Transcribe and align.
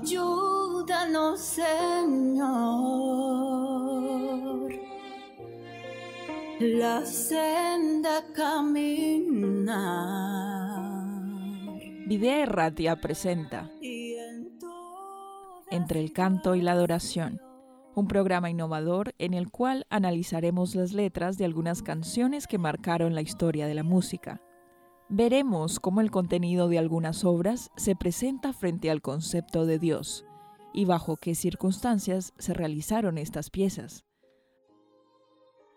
Ayúdanos, 0.00 1.40
Señor, 1.40 2.48
la 6.60 7.04
senda 7.04 8.24
caminar. 8.32 10.27
Videa 12.08 12.42
Erratia 12.42 12.96
presenta 12.96 13.70
Entre 15.70 16.00
el 16.00 16.12
canto 16.12 16.54
y 16.54 16.62
la 16.62 16.72
adoración, 16.72 17.40
un 17.94 18.08
programa 18.08 18.48
innovador 18.48 19.14
en 19.18 19.34
el 19.34 19.50
cual 19.50 19.86
analizaremos 19.90 20.74
las 20.74 20.92
letras 20.94 21.36
de 21.36 21.44
algunas 21.44 21.82
canciones 21.82 22.46
que 22.46 22.56
marcaron 22.58 23.14
la 23.14 23.20
historia 23.20 23.66
de 23.66 23.74
la 23.74 23.82
música 23.82 24.40
veremos 25.08 25.80
cómo 25.80 26.00
el 26.00 26.10
contenido 26.10 26.68
de 26.68 26.78
algunas 26.78 27.24
obras 27.24 27.70
se 27.76 27.96
presenta 27.96 28.52
frente 28.52 28.90
al 28.90 29.00
concepto 29.00 29.64
de 29.64 29.78
Dios 29.78 30.24
y 30.74 30.84
bajo 30.84 31.16
qué 31.16 31.34
circunstancias 31.34 32.34
se 32.38 32.54
realizaron 32.54 33.18
estas 33.18 33.50
piezas. 33.50 34.04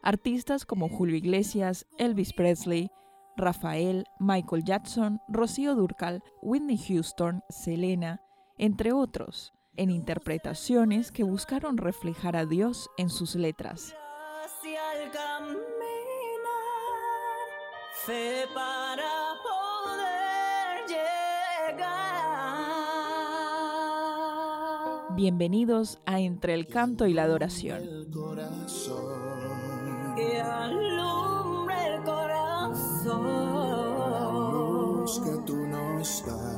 Artistas 0.04 0.66
como 0.66 0.90
Julio 0.90 1.16
Iglesias, 1.16 1.88
Elvis 1.98 2.34
Presley, 2.34 2.90
Rafael, 3.42 4.06
Michael 4.20 4.64
Jackson, 4.64 5.20
Rocío 5.28 5.76
Durcal, 5.76 6.24
Whitney 6.42 6.78
Houston, 6.78 7.44
Selena, 7.50 8.22
entre 8.58 8.94
otros, 8.94 9.52
en 9.76 9.90
interpretaciones 9.90 11.12
que 11.12 11.24
buscaron 11.24 11.78
reflejar 11.78 12.38
a 12.38 12.46
Dios 12.46 12.90
en 12.98 13.10
sus 13.10 13.36
letras. 13.36 13.96
para 18.54 19.34
poder 19.44 20.88
llegar. 20.88 22.12
Bienvenidos 25.16 26.00
a 26.06 26.20
Entre 26.20 26.54
el 26.54 26.68
Canto 26.68 27.08
y 27.08 27.14
la 27.14 27.24
Adoración. 27.24 27.82
El 30.18 30.92
corazón. 33.12 33.92
que 35.24 35.38
tú 35.46 35.56
nos 35.68 36.26
das. 36.26 36.58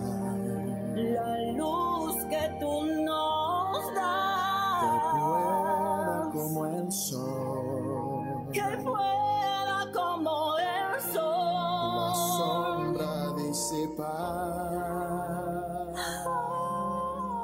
La 0.95 1.51
luz 1.53 2.15
que 2.29 2.49
tú 2.59 2.85
nos 3.03 3.93
das. 3.95 4.81
Que 4.81 4.89
pueda 5.17 6.29
como 6.31 6.65
el 6.67 6.91
sol. 6.91 8.49
Que 8.51 8.77
pueda 8.83 9.91
como 9.93 10.57
el 10.57 11.01
sol. 11.13 12.13
sombra 12.37 13.33
disipar. 13.37 14.83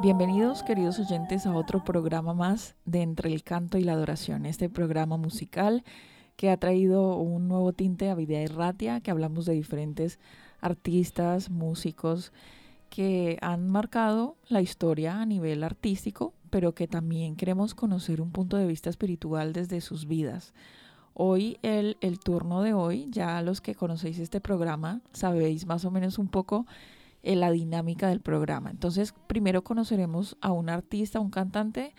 Bienvenidos 0.02 0.63
queridos 0.63 0.97
oyentes 0.99 1.45
a 1.45 1.53
otro 1.53 1.83
programa 1.83 2.33
más 2.33 2.75
de 2.85 3.02
Entre 3.02 3.33
el 3.33 3.43
Canto 3.43 3.77
y 3.77 3.83
la 3.83 3.91
Adoración, 3.93 4.45
este 4.45 4.69
programa 4.69 5.17
musical 5.17 5.83
que 6.39 6.49
ha 6.49 6.55
traído 6.55 7.17
un 7.17 7.49
nuevo 7.49 7.73
tinte 7.73 8.09
a 8.09 8.15
Vida 8.15 8.39
Erratia, 8.39 9.01
que 9.01 9.11
hablamos 9.11 9.45
de 9.45 9.51
diferentes 9.51 10.19
artistas, 10.61 11.49
músicos 11.49 12.31
que 12.89 13.37
han 13.41 13.67
marcado 13.67 14.37
la 14.47 14.61
historia 14.61 15.19
a 15.19 15.25
nivel 15.25 15.65
artístico, 15.65 16.33
pero 16.49 16.73
que 16.73 16.87
también 16.87 17.35
queremos 17.35 17.75
conocer 17.75 18.21
un 18.21 18.31
punto 18.31 18.55
de 18.55 18.67
vista 18.67 18.89
espiritual 18.89 19.52
desde 19.52 19.81
sus 19.81 20.08
vidas. 20.08 20.53
Hoy, 21.14 21.58
el, 21.61 21.97
el 21.99 22.19
turno 22.19 22.61
de 22.61 22.73
hoy, 22.73 23.08
ya 23.09 23.41
los 23.41 23.59
que 23.59 23.75
conocéis 23.75 24.17
este 24.17 24.39
programa, 24.39 25.02
sabéis 25.11 25.65
más 25.65 25.83
o 25.83 25.91
menos 25.91 26.17
un 26.19 26.30
poco 26.30 26.65
eh, 27.21 27.35
la 27.35 27.52
dinámica 27.52 28.08
del 28.08 28.21
programa. 28.21 28.69
Entonces, 28.69 29.14
primero 29.27 29.65
conoceremos 29.65 30.37
a 30.39 30.53
un 30.53 30.69
artista, 30.69 31.19
un 31.19 31.31
cantante, 31.31 31.93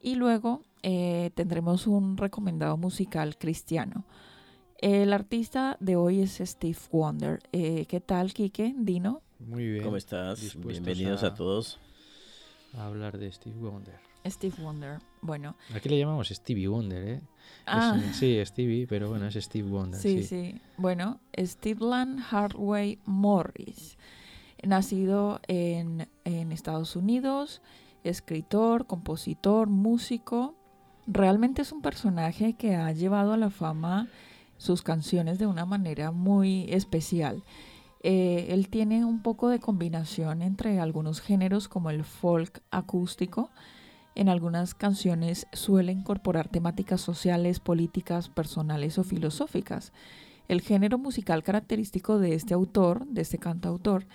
y 0.00 0.14
luego 0.14 0.62
eh, 0.86 1.30
tendremos 1.34 1.86
un 1.86 2.16
recomendado 2.18 2.76
musical 2.76 3.38
cristiano. 3.38 4.04
El 4.78 5.12
artista 5.14 5.78
de 5.80 5.96
hoy 5.96 6.20
es 6.20 6.40
Steve 6.44 6.76
Wonder. 6.92 7.40
Eh, 7.52 7.86
¿Qué 7.86 8.00
tal, 8.00 8.34
Quique? 8.34 8.74
Dino. 8.76 9.22
Muy 9.38 9.66
bien. 9.66 9.84
¿Cómo 9.84 9.96
estás? 9.96 10.54
Bienvenidos 10.58 11.22
a, 11.22 11.34
todos. 11.34 11.78
a 12.76 12.84
hablar 12.86 13.16
de 13.18 13.32
Steve 13.32 13.56
Wonder. 13.58 13.98
Steve 14.26 14.54
Wonder. 14.62 14.98
Bueno, 15.22 15.56
Aquí 15.74 15.88
le 15.88 15.98
llamamos 15.98 16.28
Stevie 16.28 16.68
Wonder, 16.68 17.08
¿eh? 17.08 17.20
Ah. 17.66 17.98
Es- 18.10 18.16
sí, 18.16 18.38
Stevie, 18.44 18.86
pero 18.86 19.08
bueno, 19.08 19.26
es 19.26 19.34
Steve 19.34 19.68
Wonder. 19.70 19.98
sí, 20.00 20.22
Sí, 20.22 20.52
sí. 20.52 20.60
Bueno, 20.76 21.20
Stephen 21.38 22.18
Hardway 22.18 22.98
Morris. 23.06 23.96
Nacido 24.62 25.40
en, 25.46 26.08
en 26.24 26.52
Estados 26.52 26.94
Unidos, 26.96 27.60
escritor, 28.02 28.86
compositor, 28.86 29.68
músico. 29.68 30.54
Realmente 31.06 31.62
es 31.62 31.72
un 31.72 31.82
personaje 31.82 32.54
que 32.54 32.76
ha 32.76 32.90
llevado 32.92 33.34
a 33.34 33.36
la 33.36 33.50
fama 33.50 34.08
sus 34.56 34.82
canciones 34.82 35.38
de 35.38 35.46
una 35.46 35.66
manera 35.66 36.12
muy 36.12 36.66
especial. 36.70 37.42
Eh, 38.02 38.46
él 38.50 38.68
tiene 38.68 39.04
un 39.04 39.22
poco 39.22 39.48
de 39.48 39.60
combinación 39.60 40.40
entre 40.40 40.80
algunos 40.80 41.20
géneros 41.20 41.68
como 41.68 41.90
el 41.90 42.04
folk 42.04 42.62
acústico. 42.70 43.50
En 44.14 44.28
algunas 44.28 44.74
canciones 44.74 45.46
suele 45.52 45.92
incorporar 45.92 46.48
temáticas 46.48 47.00
sociales, 47.00 47.60
políticas, 47.60 48.28
personales 48.28 48.98
o 48.98 49.04
filosóficas. 49.04 49.92
El 50.48 50.60
género 50.60 50.98
musical 50.98 51.42
característico 51.42 52.18
de 52.18 52.34
este 52.34 52.54
autor, 52.54 53.06
de 53.06 53.22
este 53.22 53.38
cantautor, 53.38 54.06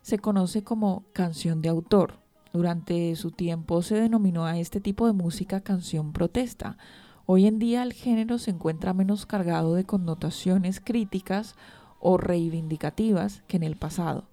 se 0.00 0.18
conoce 0.18 0.64
como 0.64 1.04
canción 1.12 1.62
de 1.62 1.68
autor. 1.68 2.21
Durante 2.52 3.16
su 3.16 3.30
tiempo 3.30 3.80
se 3.82 3.94
denominó 3.94 4.44
a 4.44 4.58
este 4.58 4.80
tipo 4.80 5.06
de 5.06 5.14
música 5.14 5.62
canción 5.62 6.12
protesta. 6.12 6.76
Hoy 7.24 7.46
en 7.46 7.58
día 7.58 7.82
el 7.82 7.94
género 7.94 8.38
se 8.38 8.50
encuentra 8.50 8.92
menos 8.92 9.24
cargado 9.24 9.74
de 9.74 9.84
connotaciones 9.84 10.80
críticas 10.80 11.54
o 11.98 12.18
reivindicativas 12.18 13.42
que 13.46 13.56
en 13.56 13.62
el 13.62 13.76
pasado, 13.76 14.24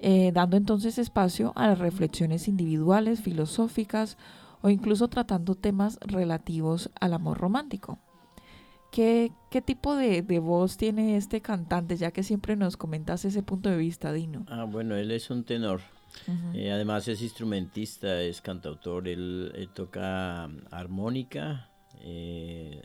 eh, 0.00 0.30
dando 0.32 0.56
entonces 0.56 0.98
espacio 0.98 1.52
a 1.56 1.68
las 1.68 1.78
reflexiones 1.78 2.48
individuales, 2.48 3.22
filosóficas 3.22 4.18
o 4.60 4.68
incluso 4.68 5.08
tratando 5.08 5.54
temas 5.54 5.98
relativos 6.02 6.90
al 7.00 7.14
amor 7.14 7.38
romántico. 7.38 7.98
¿Qué, 8.90 9.32
qué 9.50 9.62
tipo 9.62 9.94
de, 9.94 10.22
de 10.22 10.38
voz 10.38 10.76
tiene 10.76 11.16
este 11.16 11.40
cantante? 11.40 11.96
Ya 11.96 12.10
que 12.10 12.22
siempre 12.22 12.56
nos 12.56 12.76
comentas 12.76 13.24
ese 13.24 13.42
punto 13.42 13.68
de 13.68 13.76
vista, 13.76 14.12
Dino. 14.12 14.44
Ah, 14.48 14.64
bueno, 14.64 14.96
él 14.96 15.10
es 15.10 15.30
un 15.30 15.44
tenor. 15.44 15.80
Ujú. 16.26 16.56
Eh, 16.58 16.70
además 16.72 17.06
es 17.08 17.22
instrumentista, 17.22 18.20
es 18.22 18.40
cantautor. 18.40 19.08
Él, 19.08 19.52
él 19.54 19.68
toca 19.74 20.48
mm, 20.48 20.74
armónica, 20.74 21.70
eh, 22.00 22.82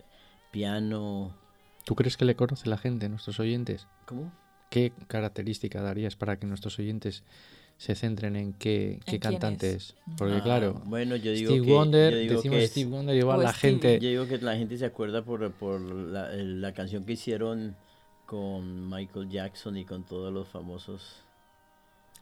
piano. 0.52 1.36
¿Tú 1.86 1.96
crees 1.96 2.16
que 2.18 2.26
le 2.26 2.36
conoce 2.36 2.70
la 2.70 2.78
gente, 2.78 3.10
nuestros 3.10 3.40
oyentes? 3.40 3.88
¿Cómo? 4.06 4.32
¿Qué 4.70 4.94
característica 5.08 5.82
darías 5.82 6.16
para 6.16 6.38
que 6.40 6.46
nuestros 6.48 6.80
oyentes 6.80 7.24
se 7.78 7.96
centren 7.96 8.36
en 8.36 8.54
qué, 8.54 9.00
qué 9.06 9.16
¿En 9.16 9.20
cantante 9.22 9.70
es? 9.72 9.76
es? 9.90 9.96
Porque 10.18 10.36
Ah, 10.36 10.44
claro, 10.44 10.82
Bueno, 10.86 11.16
yo 11.16 11.32
digo 11.32 11.52
Steve 11.52 11.66
que, 11.66 11.72
Wonder, 11.74 12.14
yo 12.14 12.20
digo 12.20 12.36
decimos 12.36 12.58
que 12.58 12.64
es- 12.64 12.72
Steve 12.72 12.90
Wonder, 12.92 13.16
igual 13.16 13.44
la 13.44 13.52
Stevie. 13.54 13.74
gente... 13.82 14.00
Yo 14.00 14.10
digo 14.10 14.28
que 14.28 14.38
la 14.40 14.56
gente 14.56 14.78
se 14.78 14.86
acuerda 14.86 15.24
por, 15.26 15.52
por 15.54 15.82
la, 15.82 16.32
el- 16.34 16.62
la 16.62 16.74
canción 16.74 17.04
que 17.06 17.14
hicieron 17.14 17.76
con 18.26 18.90
Michael 18.90 19.30
Jackson 19.30 19.76
y 19.78 19.86
con 19.86 20.06
todos 20.06 20.32
los 20.34 20.48
famosos. 20.48 21.23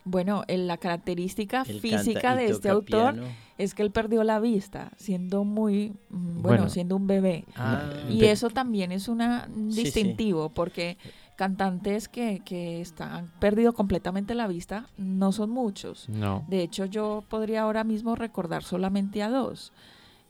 Bueno, 0.04 0.44
en 0.48 0.68
la 0.68 0.78
característica 0.78 1.64
física 1.66 2.36
de 2.36 2.48
este 2.48 2.70
autor 2.70 3.14
piano. 3.16 3.24
es 3.58 3.76
que 3.76 3.84
él 3.84 3.92
perdió 3.92 4.24
la 4.24 4.40
vista, 4.40 4.92
siendo 4.98 5.44
muy, 5.44 5.90
mm, 6.10 6.42
bueno, 6.42 6.42
Bueno. 6.42 6.70
siendo 6.70 6.96
un 6.96 7.06
bebé. 7.08 7.46
Ah, 7.56 7.88
Y 8.10 8.26
eso 8.26 8.50
también 8.50 8.92
es 8.92 9.08
una 9.08 9.48
un 9.56 9.72
Sí, 9.72 9.78
sí. 9.80 9.84
distintivo, 9.86 10.50
porque 10.50 10.98
cantantes 11.36 12.08
que, 12.08 12.42
que 12.44 12.82
están, 12.82 13.12
han 13.12 13.28
perdido 13.40 13.74
completamente 13.74 14.34
la 14.36 14.48
vista 14.48 14.88
no 14.98 15.32
son 15.32 15.50
muchos. 15.52 16.10
No, 16.10 16.46
De 16.48 16.62
hecho, 16.64 16.86
yo 16.86 17.24
podría 17.30 17.62
ahora 17.64 17.84
mismo 17.84 18.16
recordar 18.16 18.64
solamente 18.64 19.22
a 19.24 19.30
dos. 19.30 19.72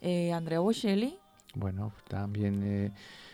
Eh, 0.01 0.33
Andrea 0.33 0.59
Bocelli, 0.59 1.17
bueno, 1.55 1.91
también 2.07 2.61
eh, 2.63 2.91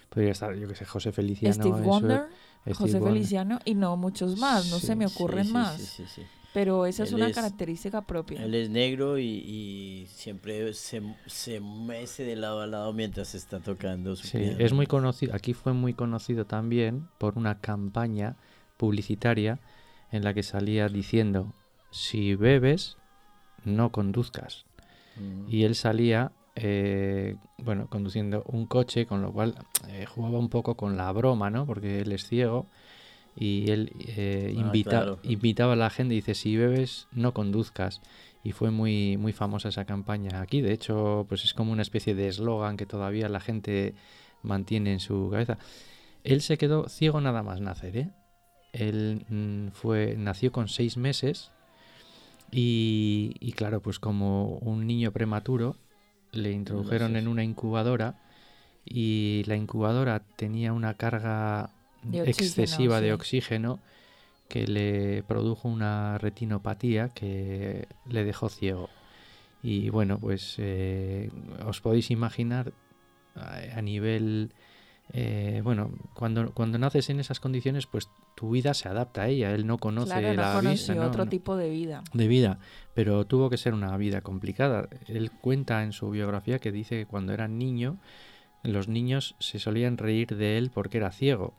podría 0.09 0.31
estar, 0.31 0.53
yo 0.55 0.67
que 0.67 0.75
sé, 0.75 0.85
José 0.85 1.11
Feliciano. 1.11 1.53
Steve 1.55 1.79
eso, 1.79 1.87
Wonder, 1.87 2.25
Steve 2.73 2.91
José. 2.91 3.01
Feliciano 3.01 3.59
y 3.65 3.75
no 3.75 3.97
muchos 3.97 4.37
más, 4.37 4.69
no 4.69 4.79
Sí, 4.79 4.87
se 4.87 4.95
me 4.95 5.05
ocurren 5.05 5.47
sí, 5.47 5.53
más. 5.53 5.75
sí, 5.81 5.85
sí, 5.85 6.03
sí. 6.15 6.21
Pero 6.53 6.85
esa 6.87 7.03
es 7.03 7.09
Él 7.09 7.15
una 7.15 7.27
es- 7.27 7.35
característica 7.35 8.01
propia. 8.01 8.41
Él 8.43 8.55
es 8.55 8.69
negro 8.69 9.19
y, 9.19 9.25
y 9.25 10.07
siempre 10.07 10.73
se, 10.73 11.01
se 11.27 11.59
mece 11.59 12.23
de 12.23 12.35
lado 12.35 12.61
a 12.61 12.67
lado 12.67 12.93
mientras 12.93 13.35
está 13.35 13.59
tocando 13.59 14.15
su 14.15 14.25
Sí, 14.27 14.37
piano. 14.39 14.55
es 14.57 14.73
muy 14.73 14.87
conocido, 14.87 15.35
aquí 15.35 15.53
fue 15.53 15.73
muy 15.73 15.93
conocido 15.93 16.45
también 16.45 17.07
por 17.19 17.37
una 17.37 17.59
campaña 17.59 18.37
publicitaria 18.77 19.59
en 20.11 20.23
la 20.23 20.33
que 20.33 20.41
salía 20.43 20.87
diciendo, 20.87 21.53
si 21.91 22.35
bebes, 22.35 22.97
no 23.65 23.91
conduzcas. 23.91 24.65
Mm. 25.17 25.49
Y 25.49 25.63
él 25.63 25.75
salía, 25.75 26.31
eh, 26.59 27.35
bueno, 27.59 27.87
conduciendo 27.87 28.43
un 28.47 28.65
coche, 28.65 29.05
con 29.05 29.21
lo 29.21 29.31
cual 29.31 29.55
eh, 29.89 30.05
jugaba 30.05 30.39
un 30.39 30.49
poco 30.49 30.75
con 30.75 30.97
la 30.97 31.11
broma, 31.11 31.49
¿no? 31.51 31.65
Porque 31.67 32.01
él 32.01 32.11
es 32.11 32.27
ciego 32.27 32.65
y 33.35 33.69
él 33.69 33.91
eh, 33.99 34.51
Ah, 34.55 34.59
invita- 34.59 34.89
claro. 35.03 35.19
invitaba 35.23 35.73
a 35.73 35.75
la 35.75 35.89
gente, 35.91 36.15
dice, 36.15 36.33
si 36.33 36.57
bebes, 36.57 37.07
no 37.11 37.33
conduzcas. 37.33 38.01
Y 38.43 38.53
fue 38.53 38.71
muy, 38.71 39.17
muy 39.17 39.33
famosa 39.33 39.69
esa 39.69 39.85
campaña 39.85 40.41
aquí. 40.41 40.61
De 40.61 40.71
hecho, 40.73 41.25
pues 41.29 41.43
es 41.43 41.53
como 41.53 41.71
una 41.71 41.81
especie 41.83 42.15
de 42.15 42.27
eslogan 42.29 42.77
que 42.77 42.85
todavía 42.85 43.29
la 43.29 43.39
gente 43.39 43.93
mantiene 44.41 44.93
en 44.93 44.99
su 44.99 45.29
cabeza. 45.29 45.57
Él 46.23 46.41
se 46.41 46.57
quedó 46.57 46.87
ciego 46.89 47.21
nada 47.21 47.43
más 47.43 47.61
nacer, 47.61 47.97
¿eh? 47.97 48.09
Él 48.73 49.25
mm, 49.29 49.67
fue, 49.73 50.15
nació 50.17 50.51
con 50.51 50.67
seis 50.69 50.97
meses 50.97 51.51
y, 52.51 53.35
y 53.39 53.51
claro, 53.53 53.81
pues 53.81 53.99
como 53.99 54.57
un 54.59 54.87
niño 54.87 55.11
prematuro, 55.11 55.75
le 56.31 56.51
introdujeron 56.51 57.15
en 57.15 57.27
una 57.27 57.43
incubadora 57.43 58.15
y 58.85 59.43
la 59.47 59.55
incubadora 59.55 60.21
tenía 60.35 60.73
una 60.73 60.93
carga 60.93 61.71
De 62.03 62.29
excesiva 62.29 63.01
de 63.01 63.13
oxígeno 63.13 63.79
que 64.47 64.65
le 64.65 65.23
produjo 65.23 65.67
una 65.67 66.17
retinopatía 66.17 67.09
que 67.09 67.87
le 68.07 68.23
dejó 68.23 68.49
ciego. 68.49 68.89
Y 69.61 69.89
bueno, 69.89 70.19
pues 70.19 70.55
eh, 70.57 71.29
os 71.65 71.81
podéis 71.81 72.11
imaginar 72.11 72.71
a, 73.35 73.77
a 73.77 73.81
nivel... 73.81 74.51
eh, 75.13 75.61
bueno, 75.63 75.91
cuando, 76.13 76.51
cuando 76.53 76.77
naces 76.77 77.09
en 77.09 77.19
esas 77.19 77.39
condiciones, 77.39 77.87
pues 77.87 78.09
tu 78.35 78.51
vida 78.51 78.73
se 78.73 78.89
adapta 78.89 79.23
a 79.23 79.27
ella. 79.29 79.53
Él 79.53 79.65
no 79.65 79.77
conoce 79.77 80.11
claro, 80.11 80.27
no 80.29 80.33
la 80.41 80.53
conoció 80.53 80.95
¿no? 80.95 81.07
otro 81.07 81.25
No- 81.25 81.29
tipo 81.29 81.55
de 81.55 81.69
vida. 81.69 82.03
de 82.13 82.27
vida, 82.27 82.59
pero 82.93 83.25
tuvo 83.25 83.49
que 83.49 83.57
ser 83.57 83.73
una 83.73 83.95
vida 83.97 84.21
complicada. 84.21 84.89
Él 85.07 85.31
cuenta 85.31 85.83
en 85.83 85.93
su 85.93 86.09
biografía 86.09 86.59
que 86.59 86.71
dice 86.71 86.95
que 86.99 87.05
cuando 87.05 87.33
era 87.33 87.47
niño, 87.47 87.97
los 88.63 88.87
niños 88.87 89.35
se 89.39 89.59
solían 89.59 89.97
reír 89.97 90.35
de 90.35 90.57
él 90.57 90.71
porque 90.73 90.97
era 90.97 91.11
ciego. 91.11 91.53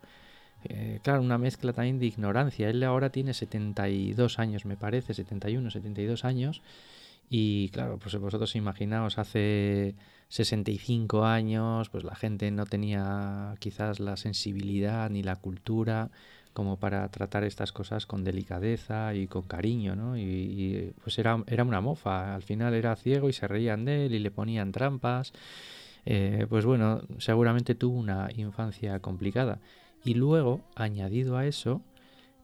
Eh, 0.65 0.99
claro, 1.03 1.21
una 1.21 1.37
mezcla 1.37 1.73
también 1.73 1.99
de 1.99 2.05
ignorancia. 2.05 2.69
Él 2.69 2.83
ahora 2.83 3.09
tiene 3.11 3.33
72 3.33 4.39
años, 4.39 4.65
me 4.65 4.75
parece, 4.77 5.13
71, 5.13 5.71
72 5.71 6.25
años. 6.25 6.61
Y 7.29 7.69
claro, 7.69 7.99
pues 7.99 8.15
vosotros 8.17 8.55
imaginaos, 8.55 9.19
hace 9.19 9.95
65 10.29 11.25
años, 11.25 11.89
pues 11.89 12.03
la 12.03 12.15
gente 12.15 12.49
no 12.49 12.65
tenía 12.65 13.55
quizás 13.59 13.99
la 13.99 14.17
sensibilidad 14.17 15.09
ni 15.09 15.21
la 15.21 15.35
cultura 15.35 16.09
como 16.53 16.77
para 16.77 17.07
tratar 17.09 17.43
estas 17.43 17.71
cosas 17.71 18.05
con 18.05 18.23
delicadeza 18.23 19.13
y 19.13 19.27
con 19.27 19.43
cariño, 19.43 19.95
¿no? 19.95 20.17
Y, 20.17 20.21
y, 20.21 20.93
pues 21.03 21.19
era, 21.19 21.43
era 21.47 21.63
una 21.63 21.79
mofa. 21.81 22.35
Al 22.35 22.41
final 22.41 22.73
era 22.73 22.95
ciego 22.95 23.29
y 23.29 23.33
se 23.33 23.47
reían 23.47 23.85
de 23.85 24.07
él 24.07 24.15
y 24.15 24.19
le 24.19 24.31
ponían 24.31 24.71
trampas. 24.71 25.31
Eh, 26.05 26.47
pues 26.49 26.65
bueno, 26.65 27.01
seguramente 27.19 27.75
tuvo 27.75 27.97
una 27.99 28.29
infancia 28.35 28.99
complicada. 28.99 29.59
Y 30.03 30.15
luego, 30.15 30.61
añadido 30.75 31.37
a 31.37 31.45
eso, 31.45 31.81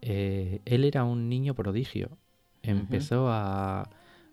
eh, 0.01 0.61
él 0.65 0.83
era 0.83 1.03
un 1.03 1.29
niño 1.29 1.55
prodigio. 1.55 2.09
Empezó 2.61 3.27
a, 3.29 3.89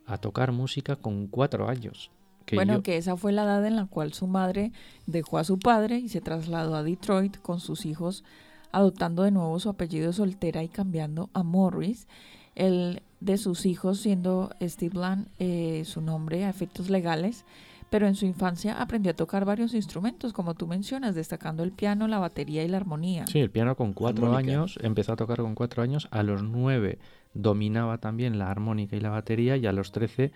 a 0.06 0.19
tocar 0.19 0.52
música 0.52 0.96
con 0.96 1.26
cuatro 1.26 1.69
años. 1.69 2.10
que 2.44 2.56
bueno, 2.56 2.75
yo- 2.75 2.82
que 2.82 2.96
esa 2.96 3.16
fue 3.16 3.31
la 3.32 3.44
edad 3.44 3.64
en 3.66 3.76
la 3.76 3.87
cual 3.87 4.12
su 4.14 4.26
madre 4.26 4.72
dejó 5.06 5.38
a 5.38 5.44
su 5.44 5.58
padre 5.60 5.99
y 5.99 6.08
se 6.08 6.20
trasladó 6.20 6.75
a 6.75 6.82
Detroit 6.82 7.37
con 7.40 7.60
sus 7.60 7.87
hijos, 7.87 8.25
adoptando 8.72 9.22
de 9.22 9.31
nuevo 9.31 9.58
su 9.60 9.69
apellido 9.69 10.12
soltera 10.12 10.62
y 10.64 10.69
cambiando 10.69 11.31
a 11.34 11.44
Morris. 11.44 12.08
El 12.56 13.02
de 13.20 13.38
sus 13.38 13.64
hijos 13.64 14.00
siendo 14.00 14.50
Steve 14.60 14.93
Bland 14.99 15.28
eh, 15.38 15.84
su 15.87 16.00
nombre 16.00 16.44
a 16.44 16.50
efectos 16.50 16.90
legales, 16.90 17.44
pero 17.90 18.08
en 18.08 18.16
su 18.16 18.26
infancia 18.26 18.81
aprendió 18.82 19.12
a 19.12 19.14
tocar 19.16 19.44
varios 19.44 19.72
instrumentos, 19.75 20.32
como 20.32 20.55
tú 20.55 20.66
mencionas, 20.66 21.14
destacando 21.14 21.62
el 21.62 21.70
piano, 21.72 22.08
la 22.08 22.19
batería 22.19 22.64
y 22.64 22.69
la 22.69 22.78
armonía. 22.78 23.26
Sí, 23.28 23.38
el 23.38 23.50
piano 23.50 23.76
con 23.76 23.93
cuatro 23.93 24.26
Armónica. 24.26 24.50
años, 24.52 24.78
empezó 24.82 25.12
a 25.12 25.16
tocar 25.16 25.37
con 25.38 25.55
cuatro 25.55 25.82
años, 25.82 26.08
a 26.10 26.22
los 26.25 26.43
nueve 26.43 26.98
dominaba 27.34 27.99
también 27.99 28.38
la 28.38 28.50
armónica 28.50 28.96
y 28.96 29.00
la 29.00 29.11
batería 29.11 29.56
y 29.56 29.67
a 29.67 29.73
los 29.73 29.93
trece 29.93 30.32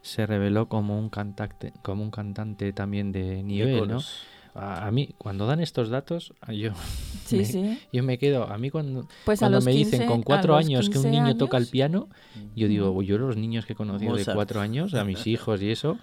se 0.00 0.26
reveló 0.26 0.68
como 0.68 0.98
un 0.98 1.10
cantante, 1.10 1.72
como 1.82 2.02
un 2.02 2.10
cantante 2.10 2.72
también 2.72 3.12
de 3.12 3.22
De 3.22 3.42
nivel, 3.42 3.88
¿no? 3.88 4.00
A, 4.58 4.86
a 4.86 4.90
mí, 4.90 5.14
cuando 5.18 5.46
dan 5.46 5.60
estos 5.60 5.88
datos, 5.88 6.32
yo, 6.48 6.72
Sí, 7.24 7.36
me- 7.38 7.44
sí. 7.44 7.78
yo 7.92 8.02
me 8.02 8.18
quedo, 8.18 8.44
a 8.50 8.58
mí 8.58 8.70
cuando, 8.70 9.06
Pues 9.24 9.40
a 9.40 9.44
cuando 9.46 9.58
los 9.58 9.64
me 9.64 9.72
15 9.72 9.90
dicen 9.96 10.06
con 10.08 10.22
cuatro 10.22 10.56
años 10.56 10.90
que 10.90 10.98
un 10.98 11.04
15 11.04 11.20
niño 11.20 11.36
toca 11.36 11.56
el 11.56 11.66
piano, 11.68 12.08
yo 12.56 12.66
digo, 12.68 13.02
yo 13.02 13.18
los 13.18 13.36
niños 13.36 13.66
que 13.66 13.74
he 13.74 13.76
conocido 13.76 14.16
de 14.16 14.24
cuatro 14.24 14.60
años, 14.60 14.94
a 14.94 15.04
mis 15.04 15.26
hijos 15.26 15.62
y 15.62 15.70
eso, 15.70 15.98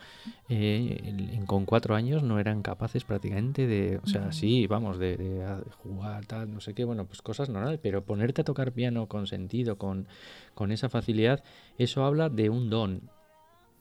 eh, 0.47 1.43
con 1.47 1.65
cuatro 1.65 1.95
años 1.95 2.23
no 2.23 2.39
eran 2.39 2.61
capaces 2.61 3.03
prácticamente 3.03 3.67
de, 3.67 3.99
o 4.03 4.07
sea, 4.07 4.31
sí, 4.31 4.67
vamos, 4.67 4.99
de, 4.99 5.43
jugar, 5.83 6.25
tal, 6.25 6.53
no 6.53 6.61
sé 6.61 6.73
qué, 6.73 6.83
bueno, 6.85 7.05
pues 7.05 7.21
cosas 7.21 7.49
normales, 7.49 7.79
pero 7.81 8.03
ponerte 8.03 8.41
a 8.41 8.43
tocar 8.45 8.71
piano 8.71 9.07
con 9.07 9.27
sentido, 9.27 9.77
con, 9.77 10.07
con 10.53 10.71
esa 10.71 10.87
facilidad, 10.89 11.43
eso 11.77 12.05
habla 12.05 12.29
de 12.29 12.49
un 12.49 12.69
don, 12.69 13.01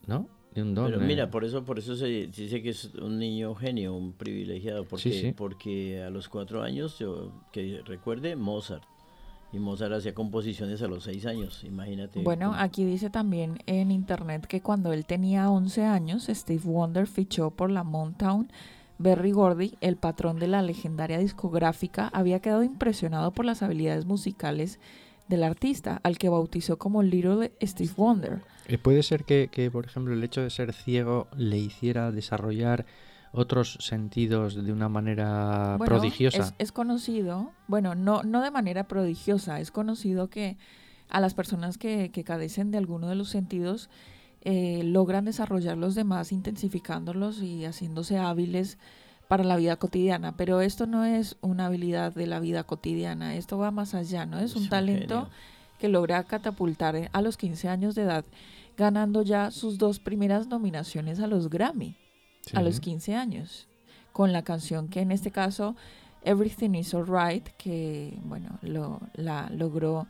¿no? 0.06 0.28
De 0.54 0.62
un 0.62 0.74
don. 0.74 0.86
Pero 0.86 1.02
eh. 1.02 1.06
mira, 1.06 1.30
por 1.30 1.44
eso, 1.44 1.64
por 1.64 1.78
eso 1.78 1.96
se 1.96 2.06
dice 2.06 2.62
que 2.62 2.70
es 2.70 2.94
un 2.94 3.18
niño 3.18 3.54
genio, 3.54 3.94
un 3.94 4.12
privilegiado, 4.12 4.84
porque, 4.84 5.12
sí. 5.12 5.32
porque 5.36 6.02
a 6.02 6.10
los 6.10 6.28
cuatro 6.28 6.62
años, 6.62 6.98
yo 6.98 7.32
que 7.52 7.82
recuerde, 7.84 8.36
Mozart. 8.36 8.84
Y 9.52 9.58
Mozart 9.60 9.92
hacía 9.92 10.14
composiciones 10.14 10.82
a 10.82 10.88
los 10.88 11.04
seis 11.04 11.26
años, 11.26 11.62
imagínate. 11.62 12.22
Bueno, 12.22 12.50
cómo- 12.50 12.60
aquí 12.60 12.84
dice 12.84 13.08
también 13.08 13.58
en 13.66 13.92
internet 13.92 14.46
que 14.46 14.60
cuando 14.60 14.92
él 14.92 15.06
tenía 15.06 15.48
11 15.48 15.84
años, 15.84 16.26
Steve 16.28 16.62
Wonder 16.64 17.06
fichó 17.06 17.50
por 17.50 17.70
la 17.70 17.84
Motown. 17.84 18.50
Berry 18.98 19.32
Gordy, 19.32 19.74
el 19.80 19.96
patrón 19.96 20.38
de 20.38 20.46
la 20.46 20.62
legendaria 20.62 21.18
discográfica, 21.18 22.08
había 22.12 22.40
quedado 22.40 22.62
impresionado 22.62 23.32
por 23.32 23.44
las 23.44 23.62
habilidades 23.62 24.06
musicales 24.06 24.78
del 25.28 25.42
artista, 25.42 26.00
al 26.02 26.18
que 26.18 26.28
bautizó 26.28 26.78
como 26.78 27.02
Little 27.02 27.52
Steve 27.62 27.92
Wonder. 27.96 28.42
Eh, 28.66 28.78
Puede 28.78 29.02
ser 29.02 29.24
que, 29.24 29.48
que, 29.50 29.70
por 29.70 29.86
ejemplo, 29.86 30.14
el 30.14 30.22
hecho 30.22 30.42
de 30.42 30.50
ser 30.50 30.72
ciego 30.72 31.28
le 31.36 31.58
hiciera 31.58 32.10
desarrollar 32.10 32.86
otros 33.32 33.78
sentidos 33.80 34.54
de 34.54 34.72
una 34.72 34.88
manera 34.88 35.76
Bueno, 35.78 35.96
prodigiosa. 35.96 36.38
Es, 36.38 36.54
es 36.58 36.72
conocido, 36.72 37.52
bueno, 37.66 37.94
no, 37.94 38.22
no 38.22 38.42
de 38.42 38.50
manera 38.50 38.84
prodigiosa, 38.84 39.60
es 39.60 39.70
conocido 39.70 40.28
que 40.28 40.56
a 41.08 41.20
las 41.20 41.34
personas 41.34 41.76
que, 41.76 42.10
que 42.10 42.24
cadecen 42.24 42.70
de 42.70 42.78
alguno 42.78 43.08
de 43.08 43.16
los 43.16 43.28
sentidos 43.28 43.90
eh, 44.42 44.82
logran 44.84 45.24
desarrollar 45.24 45.76
los 45.76 45.94
demás 45.94 46.30
intensificándolos 46.30 47.42
y 47.42 47.64
haciéndose 47.64 48.18
hábiles 48.18 48.78
para 49.34 49.48
la 49.48 49.56
vida 49.56 49.76
cotidiana, 49.76 50.36
pero 50.36 50.60
esto 50.60 50.86
no 50.86 51.04
es 51.04 51.36
una 51.40 51.66
habilidad 51.66 52.14
de 52.14 52.26
la 52.28 52.38
vida 52.38 52.62
cotidiana, 52.62 53.34
esto 53.34 53.58
va 53.58 53.72
más 53.72 53.92
allá, 53.94 54.26
¿no? 54.26 54.38
Es 54.38 54.52
Es 54.52 54.56
un 54.56 54.62
un 54.64 54.68
talento 54.68 55.14
genio. 55.24 55.30
que 55.80 55.88
logra 55.88 56.22
catapultar 56.22 56.94
eh, 56.94 57.08
a 57.12 57.20
los 57.20 57.36
15 57.36 57.68
años 57.68 57.94
de 57.96 58.02
edad, 58.02 58.24
ganando 58.76 59.22
ya 59.22 59.50
sus 59.50 59.76
dos 59.78 59.98
primeras 59.98 60.46
nominaciones 60.46 61.18
a 61.18 61.26
los 61.26 61.50
Grammy 61.50 61.96
a 62.52 62.62
los 62.62 62.76
Sí. 62.76 62.80
15 62.82 63.16
años, 63.16 63.66
con 64.12 64.32
la 64.32 64.42
canción 64.42 64.88
que 64.88 65.00
en 65.00 65.10
este 65.10 65.30
caso 65.32 65.74
Everything 66.22 66.74
is 66.74 66.94
Alright, 66.94 67.48
que 67.58 68.16
bueno, 68.24 68.58
lo, 68.62 69.00
la 69.14 69.50
logró 69.50 70.06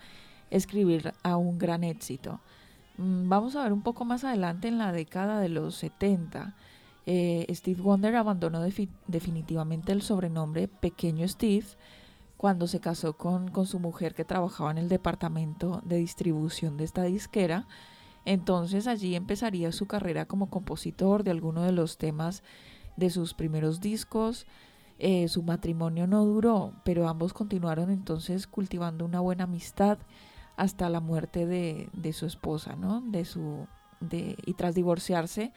escribir 0.50 1.14
a 1.22 1.36
un 1.36 1.58
gran 1.58 1.82
éxito. 1.82 2.40
Mm, 2.98 3.28
Vamos 3.28 3.56
a 3.56 3.62
ver 3.62 3.72
un 3.72 3.82
poco 3.82 4.04
más 4.04 4.22
adelante 4.24 4.68
en 4.68 4.78
la 4.78 4.92
década 4.92 5.40
de 5.40 5.48
los 5.48 5.76
70. 5.76 6.54
Eh, 7.06 7.46
Steve 7.50 7.82
Wonder 7.82 8.16
abandonó 8.16 8.64
defi- 8.66 8.88
definitivamente 9.06 9.92
el 9.92 10.02
sobrenombre 10.02 10.68
Pequeño 10.68 11.26
Steve 11.28 11.66
cuando 12.36 12.66
se 12.66 12.80
casó 12.80 13.16
con, 13.16 13.50
su 13.66 13.78
mujer 13.78 14.14
que 14.14 14.24
trabajaba 14.24 14.70
en 14.70 14.78
el 14.78 14.88
departamento 14.88 15.80
de 15.84 15.96
distribución 15.96 16.76
de 16.76 16.84
esta 16.84 17.02
disquera. 17.02 17.66
Entonces 18.24 18.86
allí 18.86 19.14
empezaría 19.14 19.72
su 19.72 19.86
carrera 19.86 20.26
como 20.26 20.50
compositor 20.50 21.24
de 21.24 21.30
alguno 21.30 21.62
de 21.62 21.72
los 21.72 21.98
temas 21.98 22.42
de 22.96 23.10
sus 23.10 23.34
primeros 23.34 23.80
discos. 23.80 24.46
Eh, 24.98 25.28
su 25.28 25.42
matrimonio 25.42 26.06
no 26.06 26.24
duró, 26.24 26.72
pero 26.84 27.08
ambos 27.08 27.32
continuaron 27.32 27.90
entonces 27.90 28.46
cultivando 28.46 29.04
una 29.04 29.20
buena 29.20 29.44
amistad 29.44 29.98
hasta 30.56 30.88
la 30.88 31.00
muerte 31.00 31.46
de, 31.46 32.12
su 32.12 32.26
esposa, 32.26 32.76
¿no? 32.76 33.00
De 33.00 33.24
su, 33.24 33.66
y 34.10 34.54
tras 34.54 34.74
divorciarse, 34.74 35.52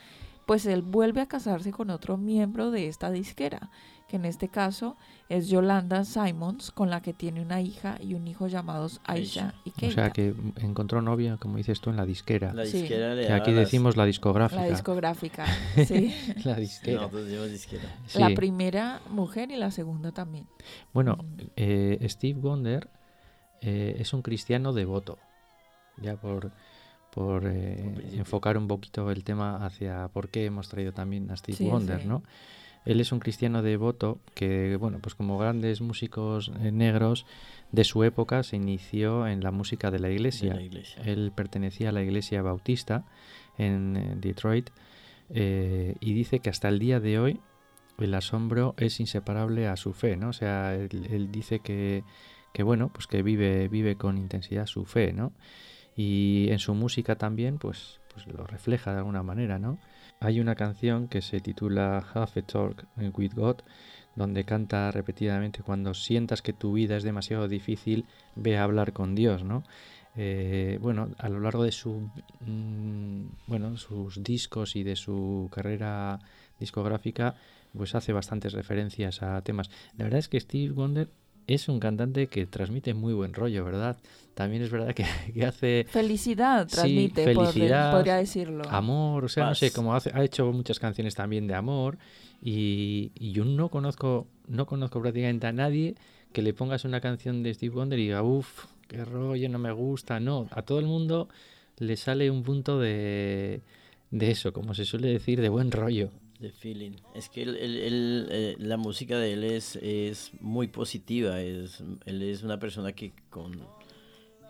pues 0.47 0.65
él 0.65 0.81
vuelve 0.81 1.21
a 1.21 1.27
casarse 1.27 1.71
con 1.71 1.91
otro 1.91 2.17
miembro 2.17 2.71
de 2.71 2.87
esta 2.87 3.11
disquera, 3.11 3.69
que 4.07 4.15
en 4.15 4.23
este 4.25 4.47
caso 4.47 4.95
es 5.27 5.49
Yolanda 5.49 6.05
Simons, 6.05 6.71
con 6.71 6.89
la 6.89 7.01
que 7.01 7.13
tiene 7.13 7.41
una 7.41 7.59
hija 7.61 7.97
y 8.01 8.13
un 8.13 8.25
hijo 8.27 8.47
llamados 8.47 9.01
Aisha 9.03 9.53
y 9.65 9.71
O 9.71 9.73
Keita. 9.73 9.95
sea 9.95 10.09
que 10.11 10.33
encontró 10.61 11.01
novia, 11.01 11.35
como 11.37 11.57
dices 11.57 11.81
tú, 11.81 11.89
en 11.89 11.97
la 11.97 12.05
disquera. 12.05 12.53
La 12.53 12.65
sí. 12.65 12.79
disquera 12.79 13.13
le 13.13 13.27
Que 13.27 13.33
aquí 13.33 13.51
decimos 13.51 13.97
la 13.97 14.05
discográfica. 14.05 14.61
La 14.61 14.69
discográfica, 14.69 15.45
sí. 15.85 16.15
La 16.45 16.55
disquera. 16.55 17.09
Sí. 18.07 18.17
La 18.19 18.29
primera 18.33 19.01
mujer 19.09 19.51
y 19.51 19.57
la 19.57 19.71
segunda 19.71 20.13
también. 20.13 20.47
Bueno, 20.93 21.17
Mm. 21.21 21.41
eh, 21.57 22.07
Steve 22.09 22.39
Wonder 22.39 22.89
eh, 23.61 23.97
es 23.99 24.13
un 24.13 24.21
cristiano 24.21 24.71
devoto. 24.71 25.17
Ya 26.01 26.15
por, 26.15 26.51
por 27.17 27.47
eh, 27.47 27.95
enfocar 28.13 28.59
un 28.59 28.67
poquito 28.67 29.09
el 29.09 29.23
tema 29.23 29.65
hacia 29.65 30.07
por 30.09 30.29
qué 30.29 30.45
hemos 30.45 30.69
traído 30.69 30.91
también 30.91 31.31
a 31.31 31.35
Steve 31.35 31.57
Sí, 31.57 31.65
Wonder, 31.65 32.01
sí. 32.01 32.07
¿no? 32.07 32.21
Él 32.85 33.01
es 33.01 33.11
un 33.11 33.17
cristiano 33.17 33.63
devoto 33.63 34.19
que, 34.35 34.75
bueno, 34.75 34.99
pues 35.01 35.15
como 35.15 35.39
grandes 35.39 35.81
músicos 35.81 36.51
eh, 36.61 36.71
negros 36.71 37.25
de 37.71 37.83
su 37.85 38.03
época 38.03 38.43
se 38.43 38.57
inició 38.57 39.27
en 39.27 39.41
la 39.41 39.49
música 39.49 39.89
de 39.89 39.97
la 39.97 40.11
iglesia. 40.11 40.51
De 40.51 40.57
la 40.57 40.61
iglesia. 40.61 41.01
Él 41.05 41.31
pertenecía 41.35 41.89
a 41.89 41.91
la 41.91 42.03
iglesia 42.03 42.43
bautista 42.43 43.03
en 43.57 43.97
eh, 43.97 44.13
Detroit 44.17 44.69
eh, 45.31 45.95
y 45.99 46.13
dice 46.13 46.37
que 46.37 46.51
hasta 46.51 46.69
el 46.69 46.77
día 46.77 46.99
de 46.99 47.17
hoy 47.17 47.39
el 47.97 48.13
asombro 48.13 48.75
es 48.77 48.99
inseparable 48.99 49.67
a 49.67 49.75
su 49.75 49.93
fe, 49.93 50.17
¿no? 50.17 50.29
O 50.29 50.33
sea, 50.33 50.75
él, 50.75 51.07
él 51.09 51.31
dice 51.31 51.61
que, 51.61 52.03
que, 52.53 52.61
bueno, 52.61 52.91
pues 52.93 53.07
que 53.07 53.23
vive, 53.23 53.69
vive 53.69 53.95
con 53.95 54.19
intensidad 54.19 54.67
su 54.67 54.85
fe, 54.85 55.13
¿no? 55.13 55.33
Y 55.97 56.47
en 56.51 56.59
su 56.59 56.75
música 56.75 57.15
también, 57.15 57.57
pues, 57.57 57.99
pues 58.13 58.27
lo 58.27 58.45
refleja 58.45 58.91
de 58.93 58.99
alguna 58.99 59.23
manera, 59.23 59.57
¿no? 59.57 59.79
Hay 60.19 60.39
una 60.39 60.55
canción 60.55 61.07
que 61.07 61.21
se 61.21 61.39
titula 61.39 62.05
Half 62.13 62.37
a 62.37 62.41
Talk 62.43 62.85
with 63.15 63.33
God, 63.33 63.57
donde 64.15 64.45
canta 64.45 64.91
repetidamente 64.91 65.63
cuando 65.63 65.95
sientas 65.95 66.41
que 66.41 66.53
tu 66.53 66.73
vida 66.73 66.97
es 66.97 67.03
demasiado 67.03 67.47
difícil, 67.47 68.05
ve 68.35 68.57
a 68.57 68.63
hablar 68.63 68.93
con 68.93 69.15
Dios, 69.15 69.43
¿no? 69.43 69.63
Eh, 70.15 70.79
bueno, 70.81 71.09
a 71.17 71.29
lo 71.29 71.39
largo 71.39 71.63
de 71.63 71.71
su, 71.71 72.09
mm, 72.41 73.25
bueno, 73.47 73.77
sus 73.77 74.23
discos 74.23 74.75
y 74.75 74.83
de 74.83 74.95
su 74.95 75.49
carrera 75.51 76.19
discográfica, 76.59 77.35
pues 77.75 77.93
hace 77.95 78.13
bastantes 78.13 78.53
referencias 78.53 79.21
a 79.21 79.41
temas. 79.41 79.69
La 79.95 80.05
verdad 80.05 80.19
es 80.19 80.27
que 80.27 80.39
Steve 80.39 80.73
Wonder 80.73 81.09
es 81.47 81.67
un 81.69 81.79
cantante 81.79 82.27
que 82.27 82.45
transmite 82.45 82.93
muy 82.93 83.13
buen 83.13 83.33
rollo, 83.33 83.63
¿verdad? 83.65 83.97
También 84.33 84.61
es 84.61 84.69
verdad 84.69 84.93
que, 84.93 85.05
que 85.33 85.45
hace 85.45 85.87
Felicidad 85.89 86.67
Sí, 86.67 86.75
transmite, 86.75 87.33
por- 87.33 87.47
felicidad, 87.47 87.91
podría 87.91 88.15
decirlo. 88.17 88.69
amor, 88.69 89.25
o 89.25 89.27
sea, 89.29 89.45
no 89.47 89.55
sé, 89.55 89.71
como 89.71 89.95
hace- 89.95 90.11
ha 90.13 90.23
hecho 90.23 90.51
muchas 90.51 90.77
canciones 90.79 91.15
también 91.15 91.47
de 91.47 91.55
amor 91.55 91.97
y, 92.41 93.11
y 93.15 93.31
yo 93.31 93.45
no 93.45 93.69
conozco, 93.69 94.27
no 94.47 94.65
conozco 94.67 95.01
prácticamente 95.01 95.47
a 95.47 95.51
nadie 95.53 95.95
que 96.33 96.41
le 96.41 96.53
pongas 96.53 96.85
una 96.85 97.01
canción 97.01 97.41
de 97.43 97.53
Steve 97.53 97.73
Wonder 97.73 97.97
y 97.97 98.03
diga, 98.03 98.21
uff, 98.21 98.65
qué 98.87 99.03
rollo, 99.05 99.49
no 99.49 99.57
me 99.59 99.71
gusta. 99.71 100.19
No, 100.19 100.47
a 100.51 100.61
todo 100.61 100.79
el 100.79 100.85
mundo 100.85 101.29
le 101.79 101.95
sale 101.95 102.29
un 102.29 102.43
punto 102.43 102.79
de, 102.79 103.61
de 104.11 104.31
eso, 104.31 104.51
como 104.53 104.73
se 104.73 104.85
suele 104.85 105.07
decir, 105.07 105.41
de 105.41 105.49
buen 105.49 105.71
rollo. 105.71 106.11
The 106.39 106.51
feeling. 106.51 106.91
Es 107.15 107.29
que 107.29 107.41
él- 107.41 107.55
él- 107.57 108.27
eh, 108.29 108.55
la 108.59 108.77
música 108.77 109.17
de 109.17 109.33
él 109.33 109.43
es, 109.43 109.75
es 109.77 110.31
muy 110.39 110.67
positiva. 110.67 111.41
Es, 111.41 111.83
él 112.05 112.21
es 112.21 112.43
una 112.43 112.59
persona 112.59 112.91
que 112.93 113.11
con 113.29 113.59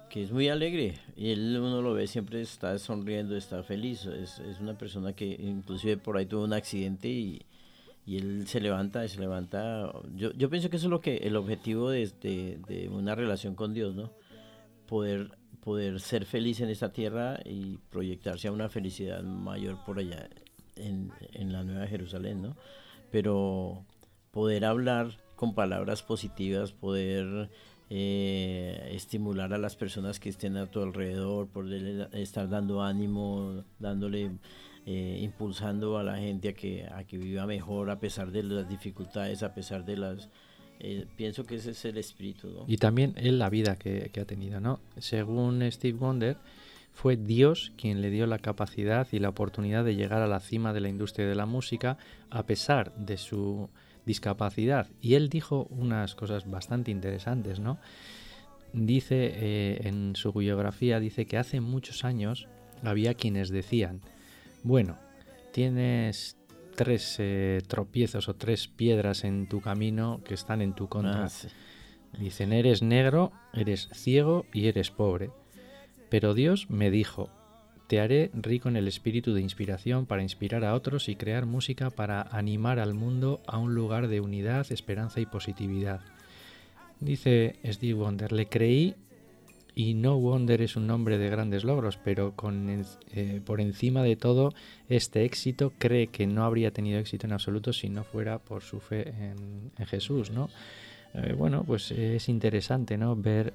que 0.09 0.23
es 0.23 0.31
muy 0.31 0.47
alegre 0.47 0.93
y 1.17 1.31
él 1.31 1.57
uno 1.59 1.81
lo 1.81 1.93
ve 1.93 2.07
siempre 2.07 2.41
está 2.41 2.77
sonriendo, 2.79 3.35
está 3.35 3.61
feliz. 3.63 4.05
Es, 4.05 4.39
es 4.39 4.59
una 4.61 4.77
persona 4.77 5.13
que 5.13 5.25
inclusive 5.25 5.97
por 5.97 6.17
ahí 6.17 6.25
tuvo 6.25 6.43
un 6.45 6.53
accidente 6.53 7.09
y, 7.09 7.41
y 8.05 8.17
él 8.17 8.47
se 8.47 8.59
levanta, 8.61 9.05
se 9.07 9.19
levanta. 9.19 9.91
Yo, 10.15 10.31
yo 10.33 10.49
pienso 10.49 10.69
que 10.69 10.77
eso 10.77 10.87
es 10.87 10.91
lo 10.91 11.01
que 11.01 11.17
el 11.17 11.35
objetivo 11.35 11.89
de, 11.89 12.09
de, 12.21 12.57
de 12.67 12.87
una 12.89 13.15
relación 13.15 13.53
con 13.55 13.73
Dios, 13.73 13.95
¿no? 13.95 14.11
Poder 14.87 15.31
poder 15.61 15.99
ser 15.99 16.23
feliz 16.25 16.61
en 16.61 16.69
esta 16.69 16.93
tierra 16.93 17.41
y 17.43 17.77
proyectarse 17.89 18.47
a 18.47 18.53
una 18.53 18.69
felicidad 18.69 19.21
mayor 19.21 19.83
por 19.85 19.99
allá 19.99 20.29
en, 20.79 21.11
en 21.33 21.51
la 21.51 21.63
Nueva 21.63 21.87
Jerusalén, 21.87 22.41
¿no? 22.41 22.55
Pero 23.11 23.83
poder 24.31 24.65
hablar 24.65 25.17
con 25.35 25.53
palabras 25.53 26.03
positivas, 26.03 26.71
poder 26.71 27.49
eh, 27.89 28.89
estimular 28.91 29.53
a 29.53 29.57
las 29.57 29.75
personas 29.75 30.19
que 30.19 30.29
estén 30.29 30.57
a 30.57 30.65
tu 30.65 30.81
alrededor, 30.81 31.47
poder 31.47 32.09
estar 32.13 32.49
dando 32.49 32.83
ánimo, 32.83 33.63
dándole, 33.79 34.31
eh, 34.85 35.19
impulsando 35.21 35.97
a 35.97 36.03
la 36.03 36.17
gente 36.17 36.49
a 36.49 36.53
que, 36.53 36.85
a 36.85 37.03
que 37.05 37.17
viva 37.17 37.45
mejor 37.45 37.89
a 37.89 37.99
pesar 37.99 38.31
de 38.31 38.43
las 38.43 38.67
dificultades, 38.67 39.43
a 39.43 39.53
pesar 39.53 39.85
de 39.85 39.97
las... 39.97 40.29
eh, 40.79 41.05
pienso 41.15 41.45
que 41.45 41.55
ese 41.55 41.71
es 41.71 41.85
el 41.85 41.97
espíritu, 41.97 42.49
¿no? 42.49 42.65
Y 42.67 42.77
también 42.77 43.13
él 43.15 43.39
la 43.39 43.49
vida 43.49 43.77
que, 43.77 44.09
que 44.11 44.19
ha 44.19 44.25
tenido, 44.25 44.59
¿no? 44.59 44.79
Según 44.97 45.61
Steve 45.71 45.97
Wonder, 45.97 46.37
fue 46.97 47.15
Dios 47.15 47.73
quien 47.77 48.01
le 48.01 48.09
dio 48.09 48.25
la 48.25 48.39
capacidad 48.39 49.07
y 49.11 49.19
la 49.19 49.29
oportunidad 49.29 49.85
de 49.85 49.95
llegar 49.95 50.23
a 50.23 50.27
la 50.27 50.39
cima 50.39 50.73
de 50.73 50.79
la 50.79 50.89
industria 50.89 51.27
de 51.27 51.35
la 51.35 51.45
música 51.45 51.99
a 52.31 52.47
pesar 52.47 52.91
de 52.95 53.17
su 53.17 53.69
discapacidad. 54.07 54.87
Y 54.99 55.13
él 55.13 55.29
dijo 55.29 55.67
unas 55.69 56.15
cosas 56.15 56.49
bastante 56.49 56.89
interesantes, 56.89 57.59
¿no? 57.59 57.77
Dice 58.73 59.31
eh, 59.35 59.81
en 59.83 60.15
su 60.15 60.33
biografía, 60.33 60.99
dice 60.99 61.27
que 61.27 61.37
hace 61.37 61.61
muchos 61.61 62.03
años 62.03 62.47
había 62.81 63.13
quienes 63.13 63.49
decían, 63.49 64.01
bueno, 64.63 64.97
tienes 65.53 66.35
tres 66.75 67.17
eh, 67.19 67.61
tropiezos 67.67 68.27
o 68.27 68.35
tres 68.35 68.67
piedras 68.67 69.23
en 69.23 69.47
tu 69.47 69.61
camino 69.61 70.21
que 70.25 70.33
están 70.33 70.63
en 70.63 70.73
tu 70.73 70.89
contra. 70.89 71.25
Ah, 71.25 71.29
sí. 71.29 71.47
Dicen, 72.17 72.53
eres 72.53 72.81
negro, 72.81 73.31
eres 73.53 73.87
ciego 73.93 74.47
y 74.51 74.65
eres 74.65 74.89
pobre. 74.89 75.29
Pero 76.09 76.33
Dios 76.33 76.69
me 76.69 76.89
dijo, 76.89 77.29
te 77.87 77.99
haré 77.99 78.29
rico 78.33 78.69
en 78.69 78.75
el 78.75 78.87
espíritu 78.87 79.33
de 79.33 79.41
inspiración 79.41 80.05
para 80.05 80.21
inspirar 80.21 80.63
a 80.65 80.73
otros 80.73 81.09
y 81.09 81.15
crear 81.15 81.45
música 81.45 81.89
para 81.89 82.21
animar 82.21 82.79
al 82.79 82.93
mundo 82.93 83.41
a 83.47 83.57
un 83.57 83.75
lugar 83.75 84.07
de 84.07 84.19
unidad, 84.19 84.71
esperanza 84.71 85.19
y 85.21 85.25
positividad. 85.25 86.01
Dice 86.99 87.55
Steve 87.65 87.93
Wonder, 87.93 88.31
le 88.31 88.47
creí 88.47 88.95
y 89.73 89.93
no 89.93 90.17
Wonder 90.17 90.61
es 90.61 90.75
un 90.75 90.87
nombre 90.87 91.17
de 91.17 91.29
grandes 91.29 91.63
logros, 91.63 91.97
pero 92.03 92.35
con, 92.35 92.83
eh, 93.13 93.41
por 93.45 93.61
encima 93.61 94.01
de 94.01 94.15
todo, 94.15 94.53
este 94.89 95.23
éxito 95.23 95.71
cree 95.77 96.07
que 96.07 96.25
no 96.25 96.43
habría 96.43 96.71
tenido 96.71 96.99
éxito 96.99 97.27
en 97.27 97.33
absoluto 97.33 97.71
si 97.73 97.87
no 97.87 98.03
fuera 98.03 98.39
por 98.39 98.63
su 98.63 98.79
fe 98.79 99.09
en, 99.09 99.71
Jesús, 99.85 100.31
¿no? 100.31 100.49
Eh, 101.13 101.33
bueno, 101.33 101.63
pues 101.63 101.91
es 101.91 102.27
interesante, 102.27 102.97
¿no? 102.97 103.15
Ver 103.15 103.53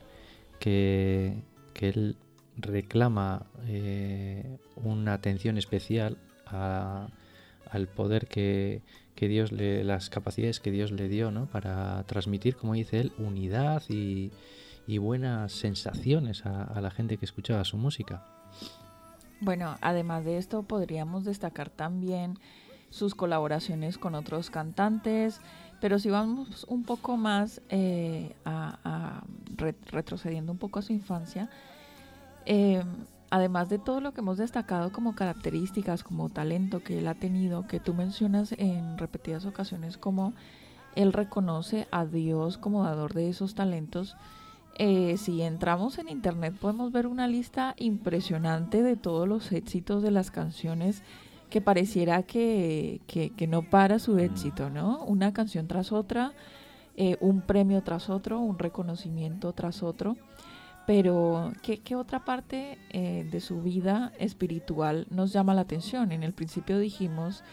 que 0.60 1.42
él 1.80 2.16
reclama 2.56 3.46
eh, 3.66 4.58
una 4.76 5.14
atención 5.14 5.58
especial 5.58 6.18
a- 6.46 7.08
al 7.70 7.88
poder 7.88 8.26
que, 8.26 8.82
Dios 9.16 9.52
le, 9.52 9.84
las 9.84 10.10
capacidades 10.10 10.58
que 10.60 10.70
Dios 10.70 10.90
le 10.90 11.08
dio, 11.08 11.30
¿no? 11.30 11.46
Para 11.46 12.02
transmitir, 12.04 12.56
como 12.56 12.74
dice 12.74 13.00
él, 13.00 13.12
unidad 13.18 13.82
y, 13.88 14.30
buenas 14.98 15.52
sensaciones 15.52 16.44
a, 16.44 16.78
la 16.80 16.90
gente 16.90 17.16
que 17.16 17.24
escuchaba 17.24 17.64
su 17.64 17.78
música. 17.78 18.26
Bueno, 19.40 19.76
además 19.80 20.24
de 20.24 20.36
esto, 20.36 20.64
podríamos 20.64 21.24
destacar 21.24 21.70
también 21.70 22.38
sus 22.90 23.14
colaboraciones 23.14 23.96
con 23.96 24.14
otros 24.14 24.50
cantantes, 24.50 25.40
pero 25.80 25.98
si 25.98 26.10
vamos 26.10 26.64
un 26.68 26.84
poco 26.84 27.16
más 27.16 27.62
eh, 27.70 28.34
a, 28.44 28.78
a 28.84 29.24
re- 29.56 29.74
retrocediendo 29.90 30.52
un 30.52 30.58
poco 30.58 30.78
a 30.80 30.82
su 30.82 30.92
infancia, 30.92 31.48
eh, 32.46 32.82
además 33.30 33.68
de 33.68 33.78
todo 33.78 34.00
lo 34.00 34.12
que 34.12 34.20
hemos 34.20 34.38
destacado 34.38 34.92
como 34.92 35.14
características, 35.14 36.02
como 36.02 36.28
talento 36.28 36.82
que 36.82 36.98
él 36.98 37.06
ha 37.08 37.14
tenido, 37.14 37.66
que 37.66 37.80
tú 37.80 37.94
mencionas 37.94 38.52
en 38.58 38.98
repetidas 38.98 39.46
ocasiones 39.46 39.96
como 39.96 40.32
él 40.94 41.12
reconoce 41.12 41.88
a 41.90 42.04
Dios 42.04 42.58
como 42.58 42.84
dador 42.84 43.14
de 43.14 43.28
esos 43.30 43.54
talentos, 43.54 44.16
eh, 44.78 45.16
si 45.18 45.42
entramos 45.42 45.98
en 45.98 46.08
internet 46.08 46.54
podemos 46.58 46.92
ver 46.92 47.06
una 47.06 47.28
lista 47.28 47.74
impresionante 47.78 48.82
de 48.82 48.96
todos 48.96 49.28
los 49.28 49.52
éxitos 49.52 50.02
de 50.02 50.10
las 50.10 50.30
canciones 50.30 51.02
que 51.50 51.60
pareciera 51.60 52.22
que, 52.22 53.00
que- 53.06 53.30
que 53.30 53.46
no 53.46 53.62
para 53.62 53.98
su 53.98 54.18
éxito, 54.18 54.70
¿no? 54.70 55.04
Una 55.04 55.32
canción 55.34 55.66
tras 55.68 55.92
otra, 55.92 56.32
eh, 56.96 57.16
un 57.20 57.42
premio 57.42 57.82
tras 57.82 58.08
otro, 58.10 58.40
un 58.40 58.58
reconocimiento 58.58 59.52
tras 59.52 59.82
otro. 59.82 60.16
Pero, 60.86 61.52
¿qué, 61.62 61.80
qué 61.80 61.94
otra 61.94 62.24
parte 62.24 62.78
eh, 62.90 63.26
de 63.30 63.40
su 63.40 63.62
vida 63.62 64.12
espiritual 64.18 65.06
nos 65.10 65.32
llama 65.32 65.54
la 65.54 65.60
atención? 65.62 66.12
En 66.12 66.22
el 66.22 66.32
principio 66.32 66.78
dijimos 66.78 67.44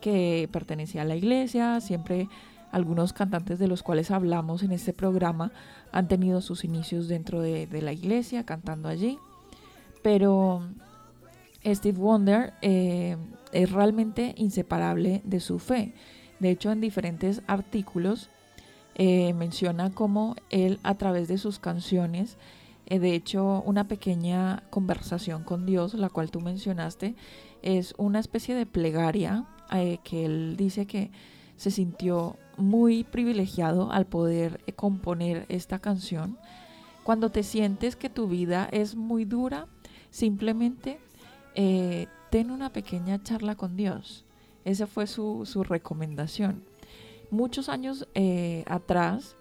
que 0.00 0.48
pertenecía 0.52 1.02
a 1.02 1.04
la 1.04 1.16
iglesia, 1.16 1.80
siempre 1.80 2.28
algunos 2.70 3.12
cantantes 3.12 3.58
de 3.58 3.66
los 3.66 3.82
cuales 3.82 4.10
hablamos 4.10 4.62
en 4.62 4.72
este 4.72 4.92
programa 4.92 5.50
han 5.90 6.06
tenido 6.06 6.40
sus 6.40 6.64
inicios 6.64 7.08
dentro 7.08 7.40
de, 7.40 7.66
de 7.66 7.82
la 7.82 7.92
iglesia, 7.92 8.44
cantando 8.44 8.88
allí. 8.88 9.18
Pero 10.02 10.62
Steve 11.64 11.98
Wonder 11.98 12.54
eh, 12.62 13.16
es 13.52 13.72
realmente 13.72 14.34
inseparable 14.36 15.22
de 15.24 15.40
su 15.40 15.58
fe. 15.58 15.94
De 16.38 16.50
hecho, 16.50 16.70
en 16.70 16.80
diferentes 16.80 17.42
artículos 17.46 18.30
eh, 18.94 19.32
menciona 19.34 19.90
cómo 19.90 20.36
él 20.50 20.78
a 20.82 20.94
través 20.94 21.28
de 21.28 21.38
sus 21.38 21.58
canciones, 21.58 22.36
de 22.88 23.14
hecho, 23.14 23.62
una 23.66 23.86
pequeña 23.86 24.62
conversación 24.70 25.44
con 25.44 25.66
Dios, 25.66 25.94
la 25.94 26.08
cual 26.08 26.30
tú 26.30 26.40
mencionaste, 26.40 27.14
es 27.62 27.94
una 27.98 28.18
especie 28.18 28.54
de 28.54 28.66
plegaria 28.66 29.44
eh, 29.72 29.98
que 30.04 30.24
él 30.24 30.56
dice 30.56 30.86
que 30.86 31.10
se 31.56 31.70
sintió 31.70 32.36
muy 32.56 33.04
privilegiado 33.04 33.92
al 33.92 34.06
poder 34.06 34.60
eh, 34.66 34.72
componer 34.72 35.44
esta 35.48 35.78
canción 35.78 36.38
cuando 37.08 37.30
te 37.30 37.42
sientes 37.42 37.96
que 37.96 38.10
tu 38.10 38.28
vida 38.28 38.68
es 38.70 38.94
muy 38.94 39.24
dura, 39.24 39.66
simplemente 40.10 40.98
eh, 41.54 42.06
ten 42.30 42.50
una 42.50 42.70
pequeña 42.70 43.22
charla 43.22 43.54
con 43.54 43.78
Dios. 43.78 44.26
Esa 44.66 44.86
fue 44.86 45.06
su, 45.06 45.46
su 45.46 45.64
recomendación. 45.64 46.62
Muchos 47.30 47.70
años 47.70 48.06
eh, 48.12 48.62
atrás 48.66 49.36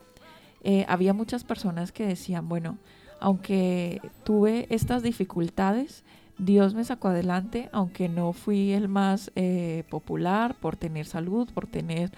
eh, 0.63 0.86
había 0.88 1.12
muchas 1.12 1.44
personas 1.44 1.92
que 1.92 2.08
decían, 2.08 2.48
bueno, 2.48 2.77
aunque 3.20 4.02
tuve 4.24 4.68
estas 4.70 5.04
dificultades, 5.04 6.04
Dios 6.38 6.74
me 6.76 6.84
sacó 6.84 7.08
adelante, 7.08 7.70
aunque 7.72 8.10
no 8.10 8.32
fui 8.34 8.72
el 8.72 8.88
más 8.88 9.32
eh, 9.36 9.84
popular 9.90 10.56
por 10.60 10.76
tener 10.76 11.06
salud, 11.08 11.50
por 11.54 11.66
tener 11.68 12.12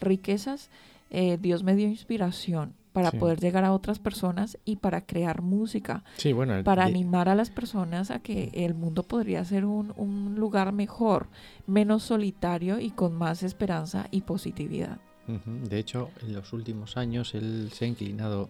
riquezas, 0.00 0.70
eh, 1.10 1.38
Dios 1.40 1.62
me 1.62 1.76
dio 1.76 1.86
inspiración 1.88 2.72
para 2.92 3.10
Sí. 3.10 3.18
poder 3.18 3.38
llegar 3.38 3.64
a 3.64 3.72
otras 3.74 3.98
personas 3.98 4.56
y 4.64 4.76
para 4.76 5.02
crear 5.04 5.42
música, 5.42 6.02
Sí, 6.16 6.32
bueno, 6.32 6.54
para 6.64 6.84
de- 6.84 6.90
animar 6.90 7.28
a 7.28 7.34
las 7.34 7.50
personas 7.50 8.10
a 8.10 8.20
que 8.20 8.48
el 8.54 8.74
mundo 8.74 9.02
podría 9.02 9.44
ser 9.44 9.66
un, 9.66 9.92
un 9.98 10.34
lugar 10.36 10.72
mejor, 10.72 11.28
menos 11.66 12.02
solitario 12.04 12.80
y 12.80 12.90
con 12.90 13.14
más 13.14 13.42
esperanza 13.42 14.06
y 14.10 14.22
positividad. 14.22 14.98
De 15.26 15.78
hecho, 15.78 16.08
en 16.22 16.32
los 16.34 16.52
últimos 16.54 16.96
años 16.96 17.34
él 17.34 17.70
se 17.74 17.84
ha 17.84 17.88
inclinado 17.88 18.48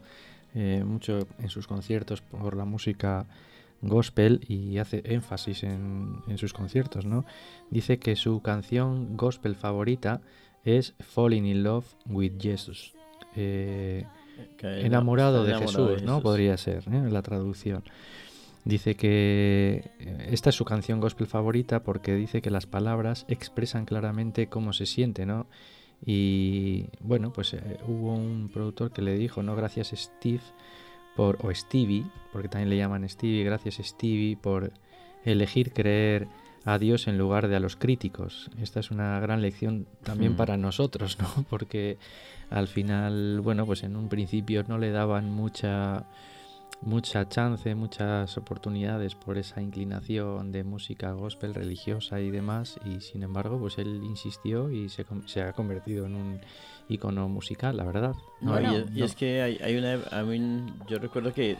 eh, 0.56 0.82
mucho 0.84 1.28
en 1.38 1.48
sus 1.48 1.68
conciertos 1.68 2.20
por 2.20 2.56
la 2.56 2.64
música 2.64 3.26
gospel 3.82 4.40
y 4.48 4.78
hace 4.78 5.02
énfasis 5.04 5.62
en, 5.62 6.16
en 6.26 6.38
sus 6.38 6.52
conciertos, 6.52 7.04
¿no? 7.04 7.24
Dice 7.70 7.98
que 7.98 8.16
su 8.16 8.40
canción 8.42 9.16
gospel 9.16 9.54
favorita 9.54 10.20
es 10.64 10.94
Falling 10.98 11.46
in 11.46 11.62
Love 11.62 11.86
with 12.06 12.32
Jesus. 12.40 12.92
Eh, 13.36 14.04
enamorado 14.62 15.44
de 15.44 15.50
enamorado 15.50 15.88
Jesús, 15.88 16.02
¿no? 16.02 16.20
Podría 16.20 16.56
ser, 16.56 16.84
¿eh? 16.90 17.08
la 17.10 17.22
traducción. 17.22 17.84
Dice 18.64 18.96
que 18.96 19.92
eh, 20.00 20.28
esta 20.30 20.50
es 20.50 20.56
su 20.56 20.64
canción 20.64 21.00
gospel 21.00 21.26
favorita 21.26 21.82
porque 21.82 22.14
dice 22.14 22.42
que 22.42 22.50
las 22.50 22.66
palabras 22.66 23.24
expresan 23.28 23.84
claramente 23.84 24.48
cómo 24.48 24.72
se 24.72 24.86
siente, 24.86 25.24
¿no? 25.24 25.46
Y 26.04 26.86
bueno, 27.00 27.32
pues 27.32 27.54
eh, 27.54 27.78
hubo 27.86 28.14
un 28.14 28.50
productor 28.52 28.92
que 28.92 29.02
le 29.02 29.16
dijo, 29.16 29.42
no, 29.42 29.56
gracias 29.56 29.88
Steve, 29.94 30.42
por, 31.16 31.38
o 31.44 31.52
Stevie, 31.54 32.04
porque 32.32 32.48
también 32.48 32.70
le 32.70 32.76
llaman 32.76 33.08
Stevie, 33.08 33.44
gracias 33.44 33.76
Stevie 33.76 34.36
por 34.36 34.72
elegir 35.24 35.72
creer 35.72 36.28
a 36.64 36.78
Dios 36.78 37.06
en 37.06 37.16
lugar 37.16 37.48
de 37.48 37.56
a 37.56 37.60
los 37.60 37.76
críticos. 37.76 38.50
Esta 38.60 38.80
es 38.80 38.90
una 38.90 39.18
gran 39.20 39.40
lección 39.40 39.86
también 40.02 40.32
Hmm. 40.32 40.36
para 40.36 40.56
nosotros, 40.56 41.18
¿no? 41.18 41.28
Porque 41.50 41.96
al 42.50 42.68
final, 42.68 43.40
bueno, 43.40 43.66
pues 43.66 43.82
en 43.82 43.96
un 43.96 44.08
principio 44.08 44.64
no 44.68 44.76
le 44.78 44.90
daban 44.90 45.30
mucha 45.30 46.06
mucha 46.82 47.28
chance, 47.28 47.74
muchas 47.74 48.36
oportunidades 48.38 49.14
por 49.14 49.38
esa 49.38 49.60
inclinación 49.62 50.52
de 50.52 50.62
música 50.62 51.12
gospel 51.12 51.54
religiosa 51.54 52.20
y 52.20 52.30
demás 52.30 52.78
y 52.84 53.00
sin 53.00 53.22
embargo 53.22 53.58
pues 53.58 53.78
él 53.78 54.02
insistió 54.04 54.70
y 54.70 54.88
se, 54.88 55.04
com- 55.04 55.26
se 55.26 55.42
ha 55.42 55.52
convertido 55.52 56.06
en 56.06 56.14
un 56.14 56.40
icono 56.88 57.28
musical, 57.28 57.76
la 57.78 57.84
verdad. 57.84 58.14
No, 58.40 58.52
Bueno, 58.52 58.72
y, 58.72 58.76
es, 58.76 58.90
y 58.94 58.98
no. 59.00 59.04
es 59.06 59.14
que 59.16 59.42
hay, 59.42 59.58
hay 59.62 59.76
una. 59.76 59.98
a 60.10 60.22
mí, 60.22 60.66
yo 60.88 60.98
recuerdo 60.98 61.32
que 61.32 61.56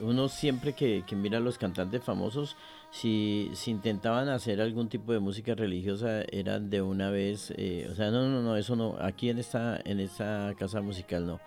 uno 0.00 0.28
siempre 0.28 0.74
que, 0.74 1.02
que 1.06 1.16
mira 1.16 1.38
a 1.38 1.40
los 1.40 1.58
cantantes 1.58 2.02
famosos, 2.04 2.56
si, 2.90 3.50
si 3.54 3.70
intentaban 3.70 4.28
hacer 4.28 4.60
algún 4.60 4.88
tipo 4.88 5.12
de 5.12 5.18
música 5.18 5.54
religiosa, 5.54 6.22
eran 6.30 6.70
de 6.70 6.82
una 6.82 7.10
vez. 7.10 7.52
eh, 7.56 7.88
o 7.90 7.94
sea, 7.94 8.10
no, 8.10 8.28
no, 8.28 8.42
no, 8.42 8.56
eso 8.56 8.76
no. 8.76 8.96
Aquí 9.00 9.28
en 9.30 9.38
esta, 9.38 9.80
en 9.84 10.00
esta 10.00 10.54
casa 10.58 10.80
musical 10.80 11.26
no. 11.26 11.40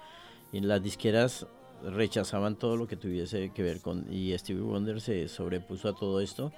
Y 0.51 0.59
las 0.61 0.81
disqueras 0.81 1.45
rechazaban 1.83 2.55
todo 2.55 2.77
lo 2.77 2.87
que 2.87 2.95
tuviese 2.95 3.51
que 3.51 3.63
ver 3.63 3.81
con. 3.81 4.11
Y 4.11 4.37
Stevie 4.37 4.61
Wonder 4.61 5.01
se 5.01 5.27
sobrepuso 5.27 5.89
a 5.89 5.95
todo 5.95 6.19
esto 6.21 6.51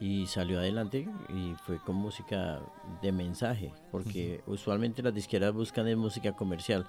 y 0.00 0.26
salió 0.26 0.58
adelante 0.58 1.08
y 1.28 1.54
fue 1.66 1.78
con 1.78 1.96
música 1.96 2.60
de 3.02 3.10
mensaje, 3.12 3.72
porque 3.90 4.42
usualmente 4.46 5.02
las 5.02 5.14
disqueras 5.14 5.52
buscan 5.52 5.88
en 5.88 5.98
música 5.98 6.32
comercial. 6.32 6.86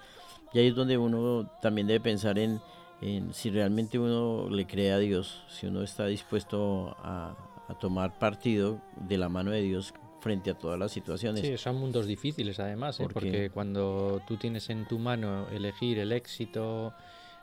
Y 0.54 0.60
ahí 0.60 0.68
es 0.68 0.76
donde 0.76 0.98
uno 0.98 1.50
también 1.62 1.88
debe 1.88 2.00
pensar 2.00 2.38
en, 2.38 2.60
en 3.02 3.34
si 3.34 3.50
realmente 3.50 3.98
uno 3.98 4.50
le 4.50 4.68
cree 4.68 4.92
a 4.92 5.00
Dios, 5.00 5.44
si 5.50 5.68
uno 5.68 5.82
está 5.82 6.06
dispuesto 6.06 6.96
a, 7.00 7.36
a 7.68 7.74
tomar 7.80 8.20
partido 8.20 8.82
de 9.08 9.18
la 9.18 9.30
mano 9.30 9.52
de 9.52 9.62
Dios 9.62 9.94
frente 10.22 10.52
a 10.52 10.54
todas 10.54 10.78
las 10.78 10.92
situaciones. 10.92 11.42
Sí, 11.42 11.58
son 11.58 11.78
mundos 11.78 12.06
difíciles 12.06 12.60
además, 12.60 13.00
¿eh? 13.00 13.08
Porque 13.12 13.50
cuando 13.50 14.22
tú 14.28 14.38
tienes 14.38 14.70
en 14.70 14.86
tu 14.86 15.00
mano 15.00 15.48
elegir 15.50 16.00
el 16.00 16.12
éxito 16.12 16.94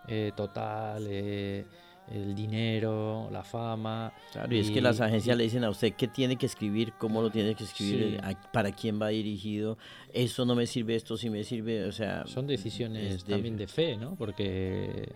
eh, 0.09 0.33
total, 0.37 1.07
eh, 1.09 1.64
el 2.09 2.35
dinero, 2.37 3.29
la 3.33 3.42
fama, 3.42 4.12
Claro, 4.33 4.55
y 4.55 4.61
es 4.61 4.71
que 4.71 4.81
las 4.81 5.01
agencias 5.01 5.37
le 5.37 5.42
dicen 5.42 5.64
a 5.64 5.71
usted 5.71 5.95
qué 5.95 6.07
tiene 6.07 6.37
que 6.37 6.47
escribir, 6.47 6.92
cómo 6.99 7.21
lo 7.21 7.31
tiene 7.31 7.55
que 7.57 7.64
escribir, 7.64 8.12
Sí. 8.12 8.19
a- 8.23 8.53
para 8.53 8.71
quién 8.71 9.01
va 9.03 9.09
dirigido, 9.09 9.77
eso 10.12 10.45
no 10.45 10.55
me 10.55 10.66
sirve, 10.66 10.95
esto 10.95 11.16
sí 11.16 11.31
me 11.31 11.42
sirve, 11.42 11.85
o 11.85 11.90
sea... 11.92 12.25
son 12.27 12.47
decisiones 12.47 13.12
es 13.16 13.25
de- 13.27 13.33
también 13.33 13.57
de 13.57 13.66
fe, 13.66 13.97
¿no? 13.97 14.14
Porque 14.14 15.09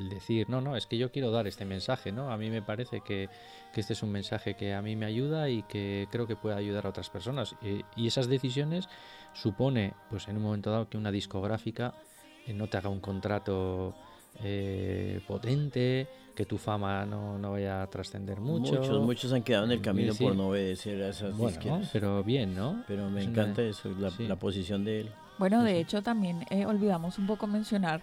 el 0.00 0.08
decir, 0.08 0.48
no, 0.48 0.60
no, 0.60 0.76
es 0.76 0.86
que 0.86 0.96
yo 0.96 1.10
quiero 1.12 1.30
dar 1.30 1.46
este 1.46 1.64
mensaje, 1.64 2.10
¿no? 2.12 2.30
A 2.30 2.36
mí 2.38 2.48
me 2.50 2.62
parece 2.62 3.00
que, 3.02 3.28
que 3.72 3.80
este 3.80 3.92
es 3.92 4.02
un 4.02 4.10
mensaje 4.10 4.54
que 4.54 4.72
a 4.74 4.80
mí 4.82 4.96
me 4.96 5.04
ayuda 5.06 5.48
y 5.50 5.62
que 5.64 6.08
creo 6.10 6.26
que 6.26 6.36
puede 6.36 6.56
ayudar 6.56 6.86
a 6.86 6.88
otras 6.88 7.10
personas. 7.10 7.54
Y, 7.62 7.84
y 7.96 8.06
esas 8.06 8.26
decisiones 8.28 8.88
supone, 9.34 9.92
pues 10.08 10.26
en 10.28 10.36
un 10.38 10.42
momento 10.42 10.70
dado, 10.70 10.88
que 10.88 10.96
una 10.96 11.12
discográfica 11.12 11.92
eh, 11.92 12.09
no 12.54 12.66
te 12.68 12.76
haga 12.78 12.88
un 12.88 13.00
contrato 13.00 13.94
eh, 14.42 15.20
potente, 15.26 16.08
que 16.34 16.46
tu 16.46 16.56
fama 16.58 17.04
no, 17.04 17.38
no 17.38 17.52
vaya 17.52 17.82
a 17.82 17.86
trascender 17.88 18.40
mucho. 18.40 18.76
Muchos, 18.76 19.00
muchos 19.02 19.32
han 19.32 19.42
quedado 19.42 19.64
en 19.66 19.72
el 19.72 19.78
Sí, 19.78 19.84
camino 19.84 20.14
sí. 20.14 20.24
por 20.24 20.34
no 20.36 20.48
obedecer 20.48 21.02
a 21.02 21.08
esas 21.08 21.36
Bueno, 21.36 21.50
disqueras. 21.58 21.90
pero 21.92 22.22
bien, 22.24 22.54
¿no? 22.54 22.82
Pero 22.86 23.10
me 23.10 23.20
Es 23.20 23.26
una- 23.26 23.42
encanta 23.42 23.62
eso, 23.62 23.90
la, 23.98 24.10
sí. 24.10 24.26
la 24.26 24.36
posición 24.36 24.84
de 24.84 25.00
él. 25.00 25.10
Bueno, 25.38 25.62
de 25.62 25.78
hecho 25.80 26.02
también 26.02 26.44
eh, 26.50 26.66
olvidamos 26.66 27.18
un 27.18 27.26
poco 27.26 27.46
mencionar 27.46 28.02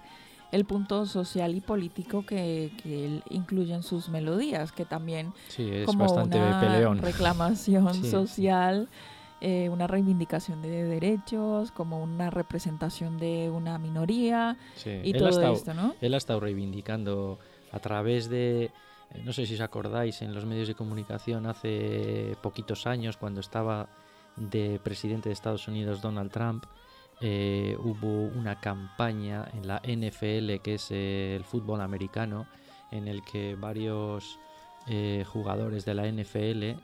el 0.51 0.65
punto 0.65 1.05
social 1.05 1.55
y 1.55 1.61
político 1.61 2.25
que, 2.25 2.71
que 2.81 3.05
él 3.05 3.23
incluye 3.29 3.73
en 3.73 3.83
sus 3.83 4.09
melodías, 4.09 4.71
que 4.71 4.85
también 4.85 5.33
Sí, 5.49 5.69
es 5.71 5.85
como 5.85 6.05
bastante 6.05 6.37
una 6.37 6.59
peleón. 6.59 6.99
reclamación 7.01 7.93
Sí, 7.95 8.01
sí. 8.03 8.09
social, 8.11 8.87
eh, 9.41 9.69
una 9.69 9.85
reivindicación 9.87 10.61
de 10.61 10.83
derechos, 10.85 11.71
como 11.71 12.01
una 12.01 12.29
representación 12.29 13.17
de 13.17 13.49
una 13.51 13.77
minoría 13.77 14.57
Sí, 14.75 14.89
y 15.03 15.11
él 15.11 15.17
todo 15.17 15.29
estado- 15.29 15.53
esto, 15.53 15.73
¿no? 15.73 15.95
Él 16.01 16.13
ha 16.13 16.17
estado 16.17 16.39
reivindicando 16.39 17.37
a 17.71 17.79
través 17.79 18.29
de, 18.29 18.63
eh, 18.65 18.71
no 19.23 19.33
sé 19.33 19.45
si 19.45 19.53
os 19.55 19.61
acordáis, 19.61 20.21
en 20.21 20.33
los 20.33 20.45
medios 20.45 20.67
de 20.67 20.75
comunicación 20.75 21.45
hace 21.45 22.35
poquitos 22.41 22.87
años, 22.87 23.17
cuando 23.17 23.39
estaba 23.41 23.87
de 24.35 24.79
presidente 24.83 25.29
de 25.29 25.33
Estados 25.33 25.67
Unidos 25.67 26.01
Donald 26.01 26.31
Trump, 26.31 26.65
eh, 27.19 27.75
hubo 27.79 28.27
una 28.27 28.59
campaña 28.59 29.45
en 29.53 29.67
la 29.67 29.81
NFL, 29.83 30.59
que 30.61 30.75
es 30.75 30.87
eh, 30.91 31.35
el 31.35 31.43
fútbol 31.43 31.81
americano, 31.81 32.45
en 32.91 33.07
el 33.07 33.23
que 33.23 33.55
varios 33.55 34.39
eh, 34.89 35.25
jugadores 35.27 35.83
de 35.83 35.93
la 35.95 36.07
NFL, 36.07 36.75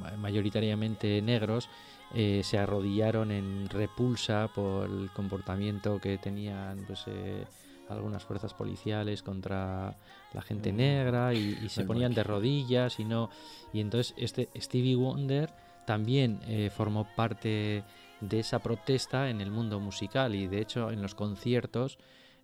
ma- 0.00 0.12
mayoritariamente 0.16 1.20
negros, 1.20 1.68
eh, 2.14 2.42
se 2.44 2.58
arrodillaron 2.58 3.30
en 3.30 3.68
repulsa 3.68 4.48
por 4.54 4.88
el 4.88 5.10
comportamiento 5.12 6.00
que 6.00 6.18
tenían 6.18 6.84
pues, 6.86 7.04
eh, 7.06 7.44
algunas 7.88 8.24
fuerzas 8.24 8.54
policiales 8.54 9.22
contra 9.22 9.96
la 10.32 10.42
gente 10.42 10.72
Mm. 10.72 10.76
negra 10.76 11.34
y, 11.34 11.58
y 11.62 11.68
se 11.68 11.84
ponían 11.84 12.14
de 12.14 12.22
rodillas 12.24 12.98
y 13.00 13.04
no 13.04 13.30
y 13.72 13.80
entonces 13.80 14.14
este 14.16 14.48
Stevie 14.56 14.96
Wonder 14.96 15.50
también 15.84 16.40
eh, 16.46 16.70
formó 16.70 17.06
parte 17.16 17.82
de 18.20 18.38
esa 18.38 18.58
protesta 18.60 19.30
en 19.30 19.40
el 19.40 19.50
mundo 19.50 19.80
musical 19.80 20.34
y 20.34 20.46
de 20.46 20.60
hecho 20.60 20.90
en 20.90 21.02
los 21.02 21.14
conciertos 21.14 21.98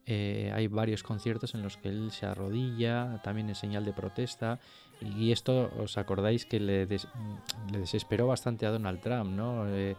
eh, 0.09 0.53
hay 0.55 0.69
varios 0.69 1.03
conciertos 1.03 1.55
en 1.55 1.63
los 1.63 1.77
que 1.77 1.89
él 1.89 2.11
se 2.13 2.27
arrodilla 2.27 3.21
también 3.23 3.49
en 3.49 3.55
señal 3.57 3.85
de 3.85 3.93
protesta 3.93 4.59
y 5.01 5.33
esto 5.33 5.71
os 5.79 5.99
acordáis 5.99 6.47
que 6.47 6.59
le, 6.61 6.87
des- 6.87 7.09
le 7.73 7.79
desesperó 7.81 8.27
bastante 8.27 8.65
a 8.67 8.71
Donald 8.71 9.01
Trump 9.01 9.31
no 9.31 9.67
Eh, 9.69 9.95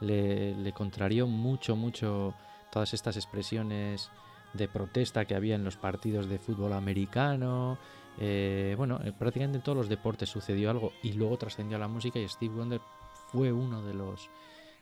le, 0.00 0.72
contrarió 0.72 1.26
mucho 1.28 1.76
mucho 1.76 2.34
todas 2.72 2.92
estas 2.92 3.16
expresiones 3.16 4.10
de 4.52 4.66
protesta 4.68 5.24
que 5.24 5.34
había 5.36 5.54
en 5.54 5.62
los 5.64 5.76
partidos 5.76 6.28
de 6.28 6.38
fútbol 6.38 6.72
americano. 6.72 7.78
eh, 8.18 8.74
bueno, 8.76 9.00
eh, 9.04 9.12
prácticamente 9.18 9.58
en 9.58 9.62
todos 9.64 9.78
los 9.78 9.88
deportes 9.88 10.28
sucedió 10.28 10.70
algo 10.70 10.92
y 11.02 11.12
luego 11.12 11.38
trascendió 11.38 11.76
a 11.76 11.80
la 11.80 11.88
música 11.88 12.18
y 12.18 12.28
Steve 12.28 12.54
Wonder 12.54 12.80
fue 13.28 13.52
uno 13.52 13.82
de 13.82 13.94
los 13.94 14.28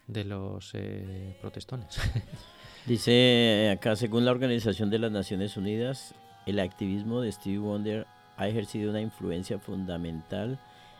de 0.09 0.25
los 0.25 0.71
eh, 0.75 1.37
protestones. 1.41 2.01
Dice 2.87 3.71
acá, 3.77 3.95
según 3.95 4.25
la 4.25 4.31
Organización 4.33 4.91
de 4.91 4.99
las 4.99 5.13
Naciones 5.13 5.57
Unidas, 5.57 6.15
el 6.47 6.59
activismo 6.59 7.21
de 7.21 7.31
Stevie 7.31 7.59
Wonder 7.59 8.07
ha 8.41 8.49
ejercido 8.49 8.91
una 8.91 9.03
influencia 9.03 9.59
fundamental 9.59 10.59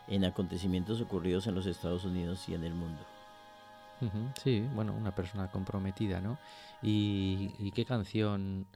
en 0.09 0.25
acontecimientos 0.27 1.01
ocurridos 1.01 1.47
en 1.47 1.55
los 1.55 1.65
Estados 1.65 2.05
Unidos 2.05 2.47
y 2.49 2.55
en 2.55 2.65
el 2.65 2.75
mundo. 2.75 3.01
Sí, 4.43 4.67
bueno, 4.75 4.95
una 4.95 5.15
persona 5.15 5.51
comprometida, 5.51 6.21
¿no? 6.21 6.39
Y, 6.83 7.51
y 7.59 7.71
qué 7.71 7.85
canción 7.85 8.67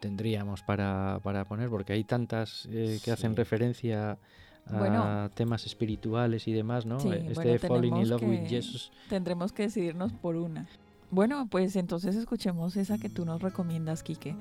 tendríamos 0.00 0.62
para, 0.62 1.20
para 1.22 1.44
poner? 1.44 1.68
Porque 1.70 1.92
hay 1.94 2.04
tantas 2.04 2.66
eh, 2.70 2.98
que 3.02 3.12
hacen 3.12 3.34
referencia 3.36 4.18
a 4.66 4.78
Bueno. 4.78 5.30
temas 5.34 5.64
espirituales 5.66 6.48
y 6.48 6.52
demás, 6.52 6.84
¿no? 6.86 7.00
Sí, 7.00 7.10
este 7.10 7.34
bueno, 7.34 7.58
Falling 7.58 7.96
in 7.96 8.08
Love 8.10 8.22
with 8.22 8.46
Jesus. 8.46 8.90
Tendremos 9.08 9.52
que 9.52 9.64
decidirnos 9.64 10.12
por 10.12 10.36
una. 10.36 10.66
Bueno, 11.10 11.46
pues 11.50 11.76
entonces 11.76 12.16
escuchemos 12.16 12.76
esa 12.76 12.98
que 12.98 13.10
tú 13.10 13.24
nos 13.26 13.42
recomiendas, 13.42 14.02
Quique. 14.02 14.34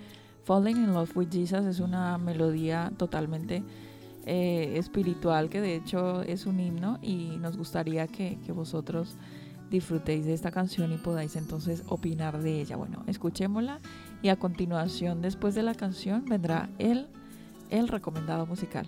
Falling 0.43 0.77
in 0.77 0.93
Love 0.93 1.15
with 1.15 1.29
Jesus 1.29 1.65
es 1.65 1.79
una 1.79 2.17
melodía 2.17 2.91
totalmente 2.97 3.63
eh, 4.25 4.73
espiritual 4.77 5.49
que 5.49 5.61
de 5.61 5.75
hecho 5.75 6.21
es 6.23 6.45
un 6.45 6.59
himno 6.59 6.99
y 7.01 7.37
nos 7.37 7.57
gustaría 7.57 8.07
que, 8.07 8.37
que 8.45 8.51
vosotros 8.51 9.15
disfrutéis 9.69 10.25
de 10.25 10.33
esta 10.33 10.51
canción 10.51 10.91
y 10.91 10.97
podáis 10.97 11.35
entonces 11.35 11.83
opinar 11.87 12.41
de 12.41 12.59
ella. 12.59 12.75
Bueno, 12.75 13.03
escuchémosla 13.07 13.79
y 14.21 14.29
a 14.29 14.35
continuación, 14.35 15.21
después 15.21 15.55
de 15.55 15.63
la 15.63 15.73
canción, 15.73 16.25
vendrá 16.25 16.69
el, 16.77 17.07
el 17.69 17.87
recomendado 17.87 18.45
musical. 18.45 18.87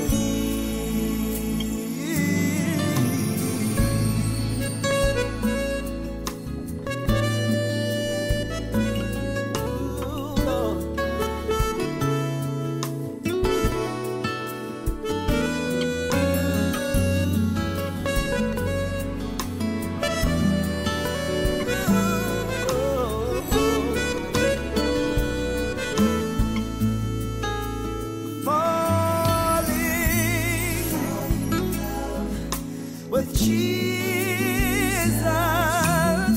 with 33.10 33.36
Jesus, 33.36 35.22
I'm 35.24 36.34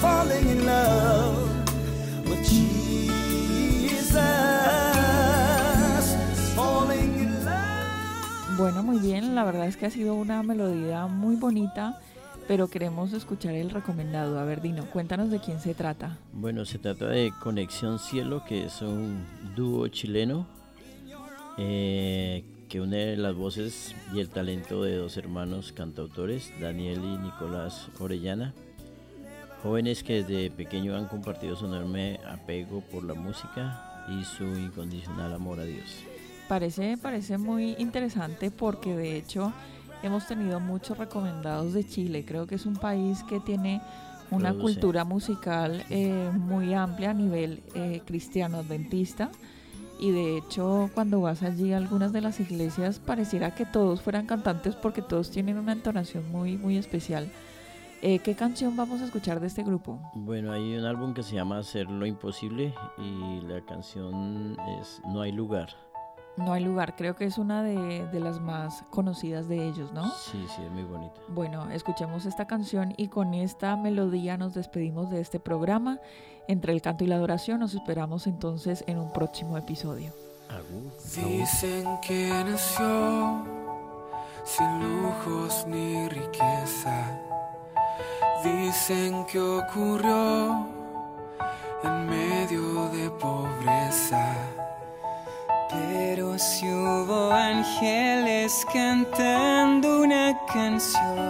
falling 0.00 0.48
in 0.48 0.66
love 0.66 1.68
with 2.28 2.48
Jesus, 2.48 4.14
falling 6.54 7.18
in 7.18 7.44
love. 7.44 8.56
Bueno, 8.56 8.82
muy 8.82 8.98
bien, 8.98 9.34
la 9.34 9.44
verdad 9.44 9.66
es 9.66 9.76
que 9.76 9.86
ha 9.86 9.90
sido 9.90 10.14
una 10.14 10.42
melodía 10.42 11.06
muy 11.06 11.36
bonita, 11.36 12.00
pero 12.46 12.68
queremos 12.68 13.12
escuchar 13.12 13.54
el 13.54 13.70
recomendado. 13.70 14.38
A 14.38 14.44
ver, 14.44 14.60
Dino, 14.60 14.84
cuéntanos 14.86 15.30
de 15.30 15.40
quién 15.40 15.60
se 15.60 15.74
trata. 15.74 16.18
Bueno, 16.32 16.64
se 16.64 16.78
trata 16.78 17.06
de 17.06 17.32
Conexión 17.42 17.98
Cielo, 17.98 18.42
que 18.46 18.66
es 18.66 18.82
un 18.82 19.24
dúo 19.56 19.88
chileno 19.88 20.46
eh, 21.58 22.44
que 22.68 22.80
une 22.80 23.16
las 23.16 23.34
voces 23.34 23.94
y 24.14 24.20
el 24.20 24.28
talento 24.28 24.82
de 24.82 24.96
dos 24.96 25.16
hermanos 25.16 25.72
cantautores, 25.72 26.52
Daniel 26.60 27.00
y 27.02 27.18
Nicolás 27.18 27.88
Orellana. 27.98 28.54
Jóvenes 29.62 30.04
que 30.04 30.22
desde 30.22 30.50
pequeño 30.50 30.94
han 30.94 31.06
compartido 31.06 31.56
su 31.56 31.66
enorme 31.66 32.20
apego 32.28 32.82
por 32.82 33.04
la 33.04 33.14
música 33.14 34.04
y 34.08 34.24
su 34.24 34.44
incondicional 34.44 35.32
amor 35.32 35.60
a 35.60 35.64
Dios. 35.64 36.04
Parece, 36.48 36.96
parece 36.96 37.38
muy 37.38 37.74
interesante 37.78 38.50
porque 38.50 38.94
de 38.94 39.16
hecho 39.16 39.52
hemos 40.02 40.26
tenido 40.26 40.60
muchos 40.60 40.96
recomendados 40.96 41.72
de 41.72 41.86
Chile. 41.86 42.24
Creo 42.24 42.46
que 42.46 42.54
es 42.54 42.66
un 42.66 42.76
país 42.76 43.22
que 43.24 43.40
tiene 43.40 43.80
una 44.30 44.50
Produce. 44.50 44.74
cultura 44.74 45.04
musical 45.04 45.84
eh, 45.90 46.30
muy 46.32 46.74
amplia 46.74 47.10
a 47.10 47.14
nivel 47.14 47.62
eh, 47.74 48.02
cristiano 48.06 48.58
adventista. 48.58 49.30
Y 49.98 50.12
de 50.12 50.36
hecho, 50.36 50.90
cuando 50.94 51.20
vas 51.20 51.42
allí 51.42 51.72
a 51.72 51.76
algunas 51.76 52.12
de 52.12 52.20
las 52.20 52.38
iglesias, 52.38 53.00
pareciera 53.00 53.54
que 53.54 53.66
todos 53.66 54.00
fueran 54.00 54.26
cantantes 54.26 54.76
porque 54.76 55.02
todos 55.02 55.30
tienen 55.30 55.58
una 55.58 55.72
entonación 55.72 56.30
muy, 56.30 56.56
muy 56.56 56.76
especial. 56.76 57.28
Eh, 58.00 58.20
¿Qué 58.20 58.36
canción 58.36 58.76
vamos 58.76 59.00
a 59.00 59.06
escuchar 59.06 59.40
de 59.40 59.48
este 59.48 59.64
grupo? 59.64 59.98
Bueno, 60.14 60.52
hay 60.52 60.76
un 60.76 60.84
álbum 60.84 61.14
que 61.14 61.24
se 61.24 61.34
llama 61.34 61.58
Hacer 61.58 61.90
lo 61.90 62.06
Imposible 62.06 62.72
y 62.96 63.40
la 63.40 63.60
canción 63.64 64.56
es 64.80 65.02
No 65.04 65.20
hay 65.22 65.32
lugar. 65.32 65.70
No 66.36 66.52
hay 66.52 66.62
lugar, 66.62 66.94
creo 66.94 67.16
que 67.16 67.24
es 67.24 67.36
una 67.36 67.64
de, 67.64 68.06
de 68.06 68.20
las 68.20 68.40
más 68.40 68.84
conocidas 68.90 69.48
de 69.48 69.66
ellos, 69.66 69.92
¿no? 69.92 70.08
Sí, 70.10 70.44
sí, 70.54 70.62
es 70.62 70.70
muy 70.70 70.84
bonita. 70.84 71.20
Bueno, 71.26 71.68
escuchemos 71.72 72.24
esta 72.26 72.46
canción 72.46 72.94
y 72.96 73.08
con 73.08 73.34
esta 73.34 73.76
melodía 73.76 74.36
nos 74.36 74.54
despedimos 74.54 75.10
de 75.10 75.20
este 75.20 75.40
programa. 75.40 75.98
Entre 76.48 76.72
el 76.72 76.80
canto 76.80 77.04
y 77.04 77.06
la 77.06 77.16
adoración 77.16 77.60
nos 77.60 77.74
esperamos 77.74 78.26
entonces 78.26 78.82
en 78.86 78.98
un 78.98 79.12
próximo 79.12 79.58
episodio. 79.58 80.12
Agur. 80.48 80.90
Dicen 81.28 81.84
que 82.00 82.30
nació 82.42 83.44
sin 84.44 85.02
lujos 85.02 85.66
ni 85.66 86.08
riqueza. 86.08 87.20
Dicen 88.42 89.26
que 89.26 89.38
ocurrió 89.38 90.66
en 91.84 92.06
medio 92.08 92.88
de 92.92 93.10
pobreza. 93.10 94.34
Pero 95.68 96.38
si 96.38 96.66
hubo 96.66 97.30
ángeles 97.30 98.64
cantando 98.72 100.00
una 100.00 100.34
canción 100.46 101.27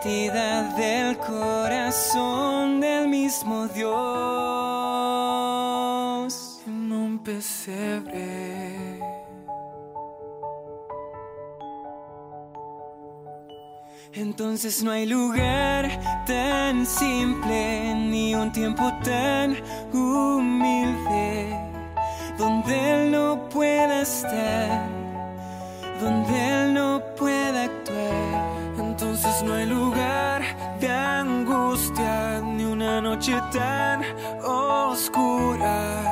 santidad 0.00 0.76
del 0.76 1.18
corazón 1.18 2.80
del 2.80 3.08
mismo 3.08 3.66
Dios 3.68 3.88
en 6.66 6.92
un 6.92 7.18
pesebre. 7.18 9.00
Entonces 14.12 14.84
no 14.84 14.92
hay 14.92 15.06
lugar 15.06 15.90
tan 16.26 16.86
simple 16.86 17.94
ni 17.94 18.34
un 18.36 18.52
tiempo 18.52 18.92
tan 19.02 19.56
humilde 19.92 21.58
donde 22.36 22.94
Él 22.94 23.10
no 23.10 23.48
pueda 23.48 24.02
estar, 24.02 24.88
donde 26.00 26.48
Él 26.48 26.74
no 26.74 27.02
pueda. 27.16 27.37
Entonces 29.40 29.54
no 29.54 29.54
hay 29.54 29.66
lugar 29.66 30.42
de 30.80 30.90
angustia 30.90 32.40
ni 32.40 32.64
una 32.64 33.00
noche 33.00 33.40
tan 33.52 34.02
oscura 34.42 36.02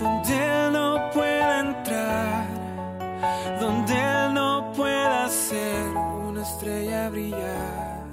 donde 0.00 0.32
Él 0.32 0.72
no 0.72 1.10
pueda 1.12 1.60
entrar, 1.60 2.46
donde 3.60 3.94
Él 3.94 4.34
no 4.34 4.72
pueda 4.76 5.28
ser 5.28 5.88
una 6.28 6.42
estrella 6.42 7.08
brillar 7.08 8.04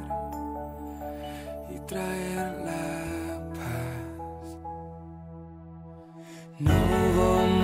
y 1.69 1.77
traer 1.85 2.53
la 2.65 3.51
paz. 3.53 4.57
No 6.57 6.71
hubo 6.71 7.62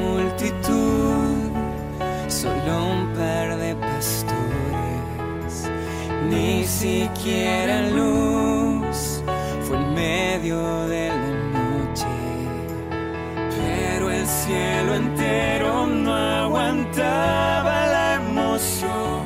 siquiera 6.80 7.82
luz. 7.90 9.22
Fue 9.68 9.76
en 9.78 9.94
medio 9.94 10.58
de 10.88 11.10
la 11.10 11.32
noche. 11.60 12.14
Pero 13.62 14.10
el 14.10 14.26
cielo 14.26 14.96
entero 14.96 15.88
no 15.88 16.14
aguantaba 16.14 17.76
la 17.96 18.08
emoción, 18.24 19.24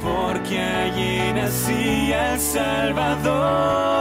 porque 0.00 0.56
allí 0.60 1.32
nacía 1.34 2.34
el 2.34 2.40
Salvador, 2.40 3.97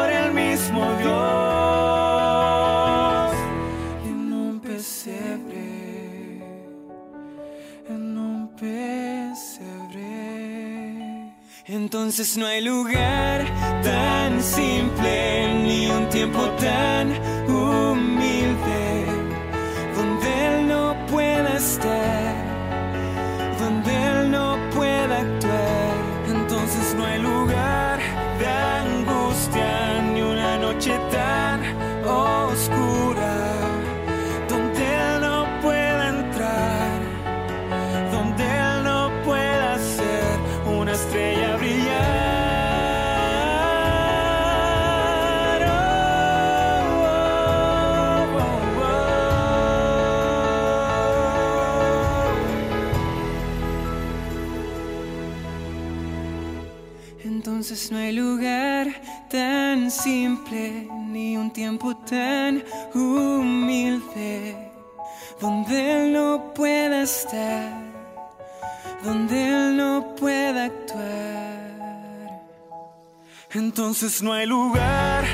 Entonces 12.07 12.37
no 12.37 12.47
hay 12.47 12.61
lugar 12.61 13.45
tan 13.83 14.41
simple 14.41 15.53
ni 15.55 15.89
un 15.89 16.07
tiempo 16.07 16.39
tan 16.51 17.11
humilde 17.49 18.16
ni 61.09 61.37
un 61.37 61.51
tiempo 61.51 61.95
tan 61.95 62.63
humilde 62.93 64.55
donde 65.39 66.03
Él 66.05 66.13
no 66.13 66.53
pueda 66.53 67.03
estar, 67.03 67.71
donde 69.03 69.47
Él 69.47 69.77
no 69.77 70.15
pueda 70.15 70.65
actuar. 70.65 71.57
Entonces 73.53 74.21
no 74.21 74.33
hay 74.33 74.45
lugar 74.45 75.25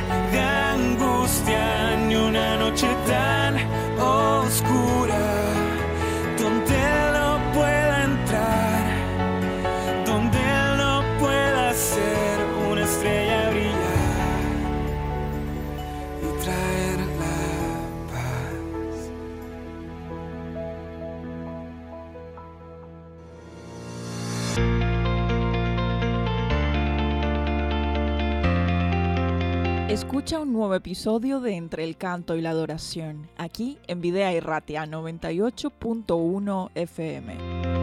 nuevo 30.63 30.75
episodio 30.75 31.41
de 31.41 31.57
Entre 31.57 31.83
el 31.83 31.97
Canto 31.97 32.37
y 32.37 32.41
la 32.41 32.51
Adoración, 32.51 33.27
aquí 33.37 33.79
en 33.87 33.99
Videa 33.99 34.31
y 34.31 34.39
Ratia 34.39 34.85
98.1 34.85 36.69
FM. 36.73 37.82